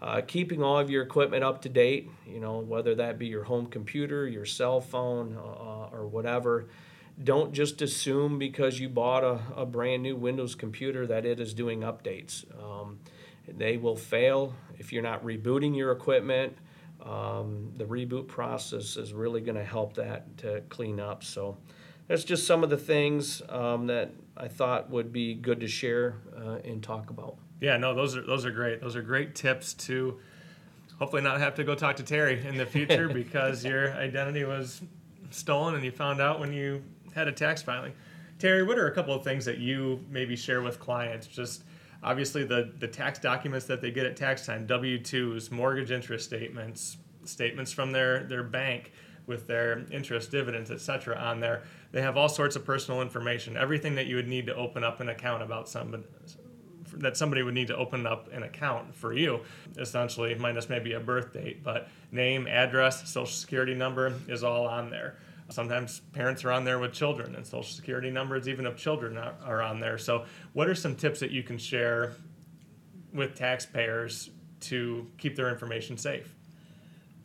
Uh, 0.00 0.20
keeping 0.26 0.62
all 0.62 0.78
of 0.78 0.90
your 0.90 1.02
equipment 1.02 1.44
up 1.44 1.62
to 1.62 1.68
date, 1.68 2.10
you 2.26 2.40
know, 2.40 2.58
whether 2.58 2.94
that 2.96 3.18
be 3.18 3.26
your 3.26 3.44
home 3.44 3.66
computer, 3.66 4.26
your 4.26 4.44
cell 4.44 4.80
phone, 4.80 5.36
uh, 5.36 5.94
or 5.94 6.06
whatever 6.06 6.66
don't 7.22 7.52
just 7.52 7.82
assume 7.82 8.38
because 8.38 8.80
you 8.80 8.88
bought 8.88 9.24
a, 9.24 9.40
a 9.56 9.66
brand 9.66 10.02
new 10.02 10.16
Windows 10.16 10.54
computer 10.54 11.06
that 11.06 11.24
it 11.24 11.40
is 11.40 11.54
doing 11.54 11.80
updates. 11.80 12.44
Um, 12.62 12.98
they 13.46 13.76
will 13.76 13.96
fail 13.96 14.54
if 14.78 14.92
you're 14.92 15.02
not 15.02 15.24
rebooting 15.24 15.76
your 15.76 15.92
equipment. 15.92 16.56
Um, 17.04 17.72
the 17.76 17.84
reboot 17.84 18.28
process 18.28 18.96
is 18.96 19.12
really 19.12 19.40
going 19.40 19.56
to 19.56 19.64
help 19.64 19.94
that 19.94 20.36
to 20.38 20.62
clean 20.68 21.00
up. 21.00 21.24
So 21.24 21.58
that's 22.08 22.24
just 22.24 22.46
some 22.46 22.62
of 22.64 22.70
the 22.70 22.76
things 22.76 23.42
um, 23.48 23.86
that 23.86 24.10
I 24.36 24.48
thought 24.48 24.90
would 24.90 25.12
be 25.12 25.34
good 25.34 25.60
to 25.60 25.68
share 25.68 26.16
uh, 26.36 26.58
and 26.64 26.82
talk 26.82 27.10
about. 27.10 27.36
Yeah, 27.60 27.76
no, 27.76 27.94
those 27.94 28.16
are 28.16 28.22
those 28.22 28.44
are 28.44 28.50
great. 28.50 28.80
Those 28.80 28.96
are 28.96 29.02
great 29.02 29.34
tips 29.34 29.74
to 29.74 30.18
hopefully 30.98 31.22
not 31.22 31.40
have 31.40 31.54
to 31.56 31.64
go 31.64 31.74
talk 31.74 31.96
to 31.96 32.02
Terry 32.02 32.44
in 32.46 32.56
the 32.56 32.66
future 32.66 33.08
because 33.12 33.64
your 33.64 33.92
identity 33.94 34.44
was 34.44 34.82
stolen 35.30 35.74
and 35.74 35.84
you 35.84 35.90
found 35.90 36.20
out 36.20 36.40
when 36.40 36.52
you 36.52 36.82
had 37.14 37.28
a 37.28 37.32
tax 37.32 37.62
filing. 37.62 37.92
Terry, 38.38 38.62
what 38.62 38.78
are 38.78 38.88
a 38.88 38.94
couple 38.94 39.14
of 39.14 39.22
things 39.22 39.44
that 39.44 39.58
you 39.58 40.04
maybe 40.10 40.34
share 40.34 40.62
with 40.62 40.80
clients? 40.80 41.26
Just 41.26 41.62
obviously 42.02 42.44
the, 42.44 42.72
the 42.78 42.88
tax 42.88 43.18
documents 43.18 43.66
that 43.66 43.80
they 43.80 43.90
get 43.90 44.06
at 44.06 44.16
tax 44.16 44.44
time, 44.44 44.66
W 44.66 44.98
2s, 44.98 45.50
mortgage 45.50 45.90
interest 45.90 46.24
statements, 46.24 46.96
statements 47.24 47.70
from 47.70 47.92
their, 47.92 48.24
their 48.24 48.42
bank 48.42 48.92
with 49.26 49.46
their 49.46 49.84
interest, 49.90 50.30
dividends, 50.30 50.70
etc. 50.70 51.16
on 51.16 51.40
there. 51.40 51.62
They 51.92 52.02
have 52.02 52.16
all 52.16 52.28
sorts 52.28 52.56
of 52.56 52.64
personal 52.64 53.02
information, 53.02 53.56
everything 53.56 53.94
that 53.94 54.06
you 54.06 54.16
would 54.16 54.28
need 54.28 54.46
to 54.46 54.54
open 54.54 54.82
up 54.84 55.00
an 55.00 55.08
account 55.08 55.42
about 55.42 55.68
somebody 55.68 56.04
that 56.98 57.16
somebody 57.16 57.42
would 57.42 57.54
need 57.54 57.68
to 57.68 57.76
open 57.76 58.06
up 58.06 58.32
an 58.32 58.42
account 58.42 58.94
for 58.94 59.12
you, 59.12 59.40
essentially, 59.78 60.34
minus 60.34 60.68
maybe 60.68 60.92
a 60.92 61.00
birth 61.00 61.32
date, 61.32 61.62
but 61.62 61.88
name, 62.10 62.46
address, 62.46 63.08
social 63.10 63.34
security 63.34 63.74
number 63.74 64.14
is 64.28 64.44
all 64.44 64.66
on 64.66 64.90
there. 64.90 65.16
Sometimes 65.50 66.00
parents 66.12 66.44
are 66.44 66.52
on 66.52 66.64
there 66.64 66.78
with 66.78 66.92
children, 66.92 67.34
and 67.34 67.46
social 67.46 67.74
security 67.74 68.10
numbers, 68.10 68.48
even 68.48 68.64
of 68.66 68.76
children, 68.76 69.18
are, 69.18 69.62
on 69.62 69.80
there. 69.80 69.98
So, 69.98 70.24
what 70.54 70.68
are 70.68 70.74
some 70.74 70.94
tips 70.94 71.20
that 71.20 71.30
you 71.30 71.42
can 71.42 71.58
share 71.58 72.14
with 73.12 73.34
taxpayers 73.34 74.30
to 74.60 75.06
keep 75.18 75.36
their 75.36 75.50
information 75.50 75.98
safe? 75.98 76.34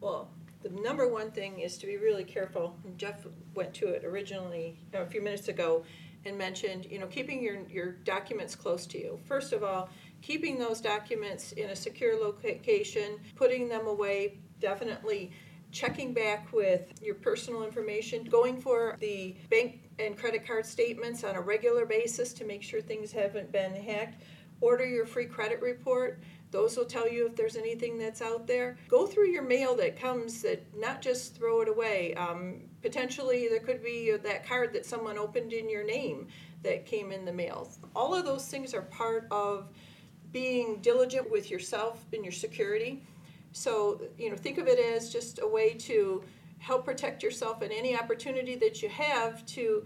Well, 0.02 0.30
the 0.68 0.82
number 0.82 1.08
one 1.08 1.32
thing 1.32 1.60
is 1.60 1.78
to 1.78 1.86
be 1.86 1.98
really 1.98 2.24
careful. 2.24 2.78
Jeff 2.98 3.26
went 3.56 3.74
to 3.76 3.88
it 3.90 4.04
originally 4.04 4.80
you 4.92 5.00
know, 5.00 5.06
a 5.06 5.08
few 5.08 5.22
minutes 5.22 5.48
ago 5.48 5.84
and 6.26 6.38
mentioned, 6.38 6.86
you 6.90 7.00
know, 7.00 7.08
keeping 7.08 7.42
your, 7.42 7.60
your 7.70 7.92
documents 7.92 8.56
close 8.56 8.86
to 8.88 8.98
you. 8.98 9.20
First 9.26 9.54
of 9.54 9.64
all, 9.64 9.90
keeping 10.22 10.58
those 10.58 10.82
documents 10.82 11.52
in 11.54 11.70
a 11.70 11.76
secure 11.76 12.20
location, 12.20 13.20
putting 13.36 13.70
them 13.70 13.88
away, 13.88 14.40
definitely 14.60 15.32
checking 15.72 16.14
back 16.14 16.52
with 16.52 16.94
your 17.02 17.16
personal 17.16 17.64
information, 17.64 18.24
going 18.24 18.60
for 18.60 18.98
the 19.00 19.36
bank 19.50 19.82
and 20.00 20.18
credit 20.18 20.46
card 20.46 20.66
statements 20.66 21.24
on 21.24 21.36
a 21.36 21.42
regular 21.42 21.86
basis 21.86 22.34
to 22.34 22.46
make 22.46 22.64
sure 22.64 22.82
things 22.82 23.12
haven't 23.12 23.52
been 23.52 23.74
hacked. 23.76 24.22
Order 24.62 24.86
your 24.86 25.06
free 25.06 25.26
credit 25.26 25.62
report. 25.62 26.22
Those 26.50 26.78
will 26.78 26.86
tell 26.86 27.10
you 27.10 27.28
if 27.28 27.36
there's 27.36 27.58
anything 27.58 27.98
that's 27.98 28.22
out 28.22 28.48
there. 28.48 28.78
Go 28.88 29.06
through 29.06 29.28
your 29.28 29.44
mail 29.44 29.76
that 29.76 30.00
comes 30.00 30.42
that 30.44 30.64
not 30.76 31.02
just 31.02 31.36
throw 31.36 31.62
it 31.62 31.68
away. 31.68 32.14
Um, 32.16 32.62
potentially, 32.82 33.48
there 33.48 33.60
could 33.60 33.84
be 33.84 34.16
that 34.16 34.48
card 34.48 34.74
that 34.74 34.86
someone 34.86 35.18
opened 35.18 35.52
in 35.54 35.70
your 35.70 35.84
name 35.84 36.28
that 36.64 36.86
came 36.86 37.12
in 37.12 37.26
the 37.26 37.34
mail. 37.34 37.70
All 37.96 38.16
of 38.16 38.26
those 38.26 38.48
things 38.48 38.74
are 38.74 38.84
part 38.84 39.28
of 39.30 39.70
being 40.32 40.80
diligent 40.82 41.30
with 41.30 41.52
yourself 41.52 42.06
and 42.14 42.24
your 42.24 42.32
security. 42.32 43.04
So, 43.52 44.02
you 44.18 44.30
know, 44.30 44.36
think 44.36 44.58
of 44.58 44.68
it 44.68 44.80
as 44.80 45.12
just 45.12 45.40
a 45.42 45.48
way 45.48 45.74
to 45.74 46.24
help 46.60 46.86
protect 46.86 47.24
yourself 47.24 47.62
and 47.62 47.72
any 47.72 47.98
opportunity 47.98 48.56
that 48.56 48.82
you 48.82 48.90
have 48.90 49.46
to 49.48 49.86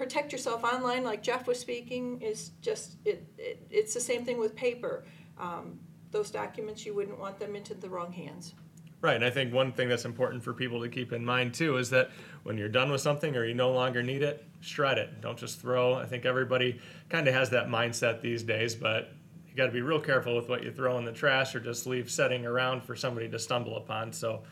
protect 0.00 0.32
yourself 0.32 0.64
online, 0.64 1.04
like 1.04 1.22
Jeff 1.22 1.46
was 1.46 1.58
speaking, 1.58 2.22
is 2.22 2.52
just 2.62 2.96
it, 3.04 3.22
it 3.36 3.66
it's 3.70 3.92
the 3.92 4.00
same 4.00 4.24
thing 4.24 4.38
with 4.38 4.56
paper. 4.56 5.04
Um, 5.36 5.78
those 6.10 6.30
documents, 6.30 6.86
you 6.86 6.94
wouldn't 6.94 7.18
want 7.18 7.38
them 7.38 7.54
into 7.54 7.74
the 7.74 7.90
wrong 7.90 8.10
hands. 8.10 8.54
Right, 9.02 9.14
and 9.14 9.24
I 9.24 9.28
think 9.28 9.52
one 9.52 9.72
thing 9.72 9.90
that's 9.90 10.06
important 10.06 10.42
for 10.42 10.54
people 10.54 10.80
to 10.80 10.88
keep 10.88 11.12
in 11.12 11.22
mind 11.22 11.52
too 11.52 11.76
is 11.76 11.90
that 11.90 12.12
when 12.44 12.56
you're 12.56 12.70
done 12.70 12.90
with 12.90 13.02
something 13.02 13.36
or 13.36 13.44
you 13.44 13.52
no 13.52 13.72
longer 13.72 14.02
need 14.02 14.22
it, 14.22 14.42
shred 14.60 14.96
it. 14.96 15.20
Don't 15.20 15.36
just 15.38 15.60
throw. 15.60 15.94
I 15.94 16.06
think 16.06 16.24
everybody 16.24 16.80
kind 17.10 17.28
of 17.28 17.34
has 17.34 17.50
that 17.50 17.68
mindset 17.68 18.22
these 18.22 18.42
days, 18.42 18.74
but 18.74 19.12
you 19.50 19.54
got 19.54 19.66
to 19.66 19.72
be 19.72 19.82
real 19.82 20.00
careful 20.00 20.34
with 20.34 20.48
what 20.48 20.62
you 20.64 20.72
throw 20.72 20.96
in 20.96 21.04
the 21.04 21.12
trash 21.12 21.54
or 21.54 21.60
just 21.60 21.86
leave 21.86 22.10
setting 22.10 22.46
around 22.46 22.84
for 22.84 22.96
somebody 22.96 23.28
to 23.28 23.38
stumble 23.38 23.76
upon. 23.76 24.14
So, 24.14 24.44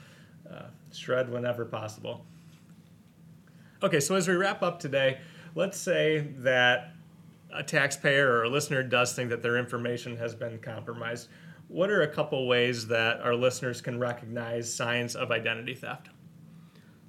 uh, 0.51 0.67
shred 0.93 1.31
whenever 1.31 1.65
possible. 1.65 2.27
Okay, 3.83 4.01
so 4.01 4.15
as 4.17 4.27
we 4.27 4.35
wrap 4.35 4.63
up 4.63 4.81
today, 4.81 5.19
let's 5.59 5.79
say 5.79 6.18
that 6.38 6.92
a 7.53 7.62
taxpayer 7.62 8.31
or 8.31 8.44
a 8.44 8.49
listener 8.49 8.83
does 8.83 9.12
think 9.12 9.31
that 9.31 9.42
their 9.42 9.57
information 9.57 10.16
has 10.16 10.35
been 10.35 10.59
compromised 10.59 11.29
what 11.68 11.90
are 11.90 12.03
a 12.03 12.09
couple 12.09 12.47
ways 12.49 12.87
that 12.88 13.21
our 13.21 13.35
listeners 13.35 13.81
can 13.81 14.01
recognize 14.01 14.73
signs 14.73 15.14
of 15.14 15.31
identity 15.31 15.75
theft? 15.75 16.09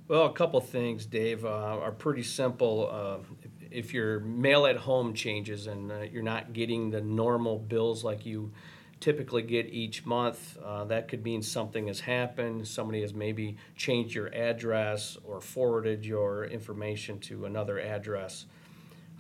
Well, 0.10 0.26
a 0.26 0.34
couple 0.34 0.60
things, 0.60 1.06
Dave, 1.06 1.46
uh, 1.46 1.50
are 1.50 1.92
pretty 1.92 2.24
simple. 2.24 2.90
Uh, 2.92 3.48
if, 3.72 3.94
your 3.94 4.20
mail 4.20 4.66
at 4.66 4.76
home 4.76 5.14
changes 5.14 5.68
and 5.68 5.92
uh, 5.92 6.02
you're 6.02 6.24
not 6.24 6.52
getting 6.52 6.90
the 6.90 7.00
normal 7.00 7.58
bills 7.58 8.04
like 8.04 8.26
you 8.26 8.52
typically 9.00 9.42
get 9.42 9.68
each 9.68 10.06
month, 10.06 10.58
uh, 10.64 10.84
that 10.86 11.08
could 11.08 11.24
mean 11.24 11.42
something 11.42 11.88
has 11.88 12.02
happened. 12.02 12.68
Somebody 12.68 13.02
has 13.02 13.14
maybe 13.14 13.58
changed 13.76 14.14
your 14.14 14.28
address 14.34 15.18
or 15.24 15.40
forwarded 15.40 16.06
your 16.06 16.46
information 16.46 17.20
to 17.20 17.46
another 17.46 17.80
address. 17.80 18.46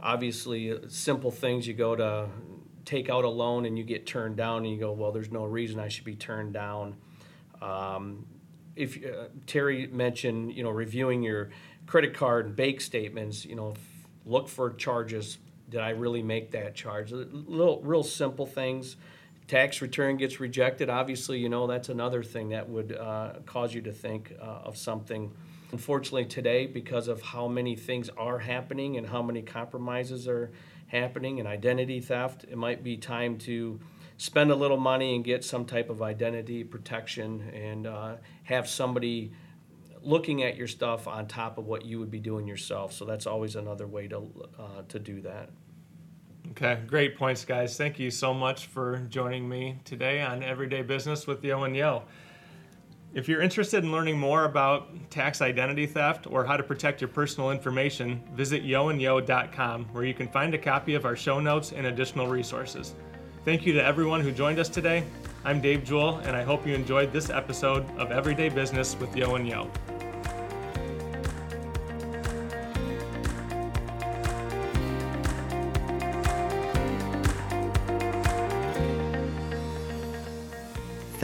Obviously, 0.01 0.77
simple 0.87 1.31
things 1.31 1.67
you 1.67 1.73
go 1.73 1.95
to 1.95 2.29
take 2.85 3.09
out 3.09 3.23
a 3.23 3.29
loan 3.29 3.65
and 3.65 3.77
you 3.77 3.83
get 3.83 4.07
turned 4.07 4.35
down 4.35 4.63
and 4.63 4.71
you 4.73 4.79
go, 4.79 4.91
well, 4.91 5.11
there's 5.11 5.31
no 5.31 5.45
reason 5.45 5.79
I 5.79 5.89
should 5.89 6.05
be 6.05 6.15
turned 6.15 6.53
down. 6.53 6.95
Um, 7.61 8.25
if 8.75 8.97
uh, 9.03 9.27
Terry 9.45 9.87
mentioned, 9.87 10.53
you 10.53 10.63
know, 10.63 10.69
reviewing 10.71 11.21
your 11.21 11.51
credit 11.85 12.13
card 12.13 12.45
and 12.47 12.55
bank 12.55 12.81
statements, 12.81 13.45
you 13.45 13.55
know, 13.55 13.73
look 14.25 14.47
for 14.47 14.71
charges. 14.71 15.37
Did 15.69 15.81
I 15.81 15.89
really 15.89 16.23
make 16.23 16.51
that 16.51 16.75
charge? 16.75 17.11
Little, 17.11 17.81
real 17.81 18.03
simple 18.03 18.45
things. 18.45 18.95
Tax 19.49 19.81
return 19.81 20.17
gets 20.17 20.39
rejected. 20.39 20.91
Obviously, 20.91 21.39
you 21.39 21.49
know 21.49 21.65
that's 21.65 21.89
another 21.89 22.21
thing 22.21 22.49
that 22.49 22.69
would 22.69 22.95
uh, 22.95 23.33
cause 23.47 23.73
you 23.73 23.81
to 23.81 23.91
think 23.91 24.31
uh, 24.39 24.43
of 24.45 24.77
something. 24.77 25.33
Unfortunately, 25.71 26.25
today, 26.25 26.67
because 26.67 27.07
of 27.07 27.19
how 27.23 27.47
many 27.47 27.75
things 27.75 28.09
are 28.15 28.37
happening 28.37 28.97
and 28.97 29.07
how 29.07 29.23
many 29.23 29.41
compromises 29.41 30.27
are 30.27 30.51
happening 30.85 31.39
and 31.39 31.47
identity 31.47 31.99
theft, 31.99 32.43
it 32.43 32.57
might 32.57 32.83
be 32.83 32.95
time 32.95 33.39
to 33.39 33.79
spend 34.17 34.51
a 34.51 34.55
little 34.55 34.77
money 34.77 35.15
and 35.15 35.25
get 35.25 35.43
some 35.43 35.65
type 35.65 35.89
of 35.89 36.03
identity 36.03 36.63
protection 36.63 37.41
and 37.51 37.87
uh, 37.87 38.17
have 38.43 38.69
somebody 38.69 39.31
looking 40.03 40.43
at 40.43 40.57
your 40.57 40.67
stuff 40.67 41.07
on 41.07 41.25
top 41.25 41.57
of 41.57 41.65
what 41.65 41.83
you 41.85 41.97
would 41.97 42.11
be 42.11 42.19
doing 42.19 42.47
yourself. 42.47 42.93
So 42.93 43.03
that's 43.03 43.25
always 43.25 43.55
another 43.55 43.87
way 43.87 44.07
to 44.09 44.29
uh, 44.59 44.81
to 44.89 44.99
do 44.99 45.21
that. 45.21 45.49
Okay, 46.51 46.79
great 46.87 47.17
points, 47.17 47.45
guys. 47.45 47.77
Thank 47.77 47.99
you 47.99 48.09
so 48.09 48.33
much 48.33 48.65
for 48.67 48.97
joining 49.09 49.47
me 49.47 49.79
today 49.85 50.21
on 50.21 50.41
Everyday 50.41 50.81
Business 50.81 51.27
with 51.27 51.43
Yeo 51.43 51.63
and 51.63 51.75
Yeo. 51.75 52.03
If 53.13 53.27
you're 53.27 53.41
interested 53.41 53.83
in 53.83 53.91
learning 53.91 54.19
more 54.19 54.45
about 54.45 55.09
tax 55.09 55.41
identity 55.41 55.85
theft 55.85 56.27
or 56.27 56.45
how 56.45 56.57
to 56.57 56.63
protect 56.63 57.01
your 57.01 57.07
personal 57.07 57.51
information, 57.51 58.21
visit 58.33 58.63
yeoandyeo.com 58.63 59.85
where 59.85 60.03
you 60.03 60.13
can 60.13 60.27
find 60.27 60.53
a 60.53 60.57
copy 60.57 60.93
of 60.93 61.05
our 61.05 61.15
show 61.15 61.39
notes 61.39 61.71
and 61.71 61.87
additional 61.87 62.27
resources. 62.27 62.93
Thank 63.45 63.65
you 63.65 63.73
to 63.73 63.83
everyone 63.83 64.21
who 64.21 64.31
joined 64.31 64.59
us 64.59 64.69
today. 64.69 65.03
I'm 65.43 65.59
Dave 65.59 65.83
Jewell, 65.83 66.17
and 66.19 66.35
I 66.35 66.43
hope 66.43 66.67
you 66.67 66.73
enjoyed 66.73 67.11
this 67.11 67.29
episode 67.29 67.89
of 67.97 68.11
Everyday 68.11 68.49
Business 68.49 68.95
with 68.99 69.15
Yeo 69.15 69.35
and 69.35 69.47
Yeo. 69.47 69.71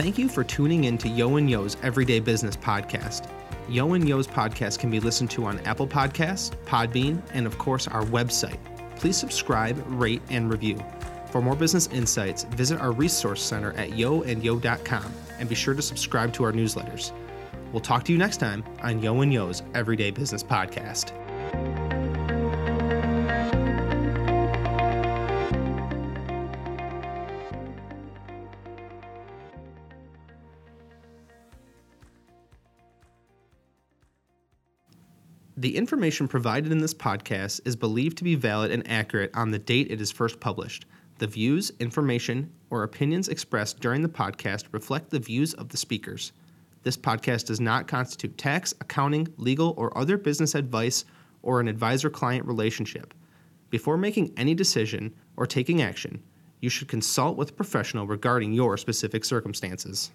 Thank 0.06 0.18
you 0.18 0.28
for 0.28 0.44
tuning 0.44 0.84
in 0.84 0.98
to 0.98 1.08
Yeo 1.08 1.34
and 1.34 1.50
Yeo's 1.50 1.76
Everyday 1.82 2.20
Business 2.20 2.56
Podcast. 2.56 3.28
Yeo 3.68 3.94
and 3.94 4.06
Yeo's 4.06 4.28
podcast 4.28 4.78
can 4.78 4.88
be 4.88 5.00
listened 5.00 5.32
to 5.32 5.44
on 5.44 5.58
Apple 5.66 5.88
Podcasts, 5.88 6.52
Podbean, 6.64 7.20
and 7.32 7.44
of 7.44 7.58
course 7.58 7.88
our 7.88 8.04
website. 8.04 8.58
Please 8.94 9.16
subscribe, 9.16 9.82
rate, 9.88 10.22
and 10.30 10.48
review. 10.48 10.78
For 11.32 11.42
more 11.42 11.56
business 11.56 11.88
insights, 11.88 12.44
visit 12.44 12.80
our 12.80 12.92
resource 12.92 13.42
center 13.42 13.72
at 13.72 13.90
yeoandyeo.com 13.90 15.12
and 15.40 15.48
be 15.48 15.56
sure 15.56 15.74
to 15.74 15.82
subscribe 15.82 16.32
to 16.34 16.44
our 16.44 16.52
newsletters. 16.52 17.10
We'll 17.72 17.80
talk 17.80 18.04
to 18.04 18.12
you 18.12 18.18
next 18.18 18.36
time 18.36 18.62
on 18.84 19.02
Yeo 19.02 19.22
and 19.22 19.32
Yeo's 19.32 19.64
Everyday 19.74 20.12
Business 20.12 20.44
Podcast. 20.44 21.10
The 35.66 35.76
information 35.76 36.28
provided 36.28 36.70
in 36.70 36.78
this 36.78 36.94
podcast 36.94 37.60
is 37.64 37.74
believed 37.74 38.18
to 38.18 38.22
be 38.22 38.36
valid 38.36 38.70
and 38.70 38.88
accurate 38.88 39.32
on 39.34 39.50
the 39.50 39.58
date 39.58 39.90
it 39.90 40.00
is 40.00 40.12
first 40.12 40.38
published. 40.38 40.86
The 41.18 41.26
views, 41.26 41.72
information, 41.80 42.52
or 42.70 42.84
opinions 42.84 43.28
expressed 43.28 43.80
during 43.80 44.00
the 44.00 44.08
podcast 44.08 44.66
reflect 44.70 45.10
the 45.10 45.18
views 45.18 45.54
of 45.54 45.70
the 45.70 45.76
speakers. 45.76 46.30
This 46.84 46.96
podcast 46.96 47.46
does 47.46 47.58
not 47.58 47.88
constitute 47.88 48.38
tax, 48.38 48.74
accounting, 48.80 49.26
legal, 49.38 49.74
or 49.76 49.98
other 49.98 50.16
business 50.16 50.54
advice 50.54 51.04
or 51.42 51.58
an 51.58 51.66
advisor 51.66 52.10
client 52.10 52.46
relationship. 52.46 53.12
Before 53.68 53.96
making 53.96 54.34
any 54.36 54.54
decision 54.54 55.16
or 55.36 55.46
taking 55.46 55.82
action, 55.82 56.22
you 56.60 56.70
should 56.70 56.86
consult 56.86 57.36
with 57.36 57.50
a 57.50 57.54
professional 57.54 58.06
regarding 58.06 58.52
your 58.52 58.76
specific 58.76 59.24
circumstances. 59.24 60.12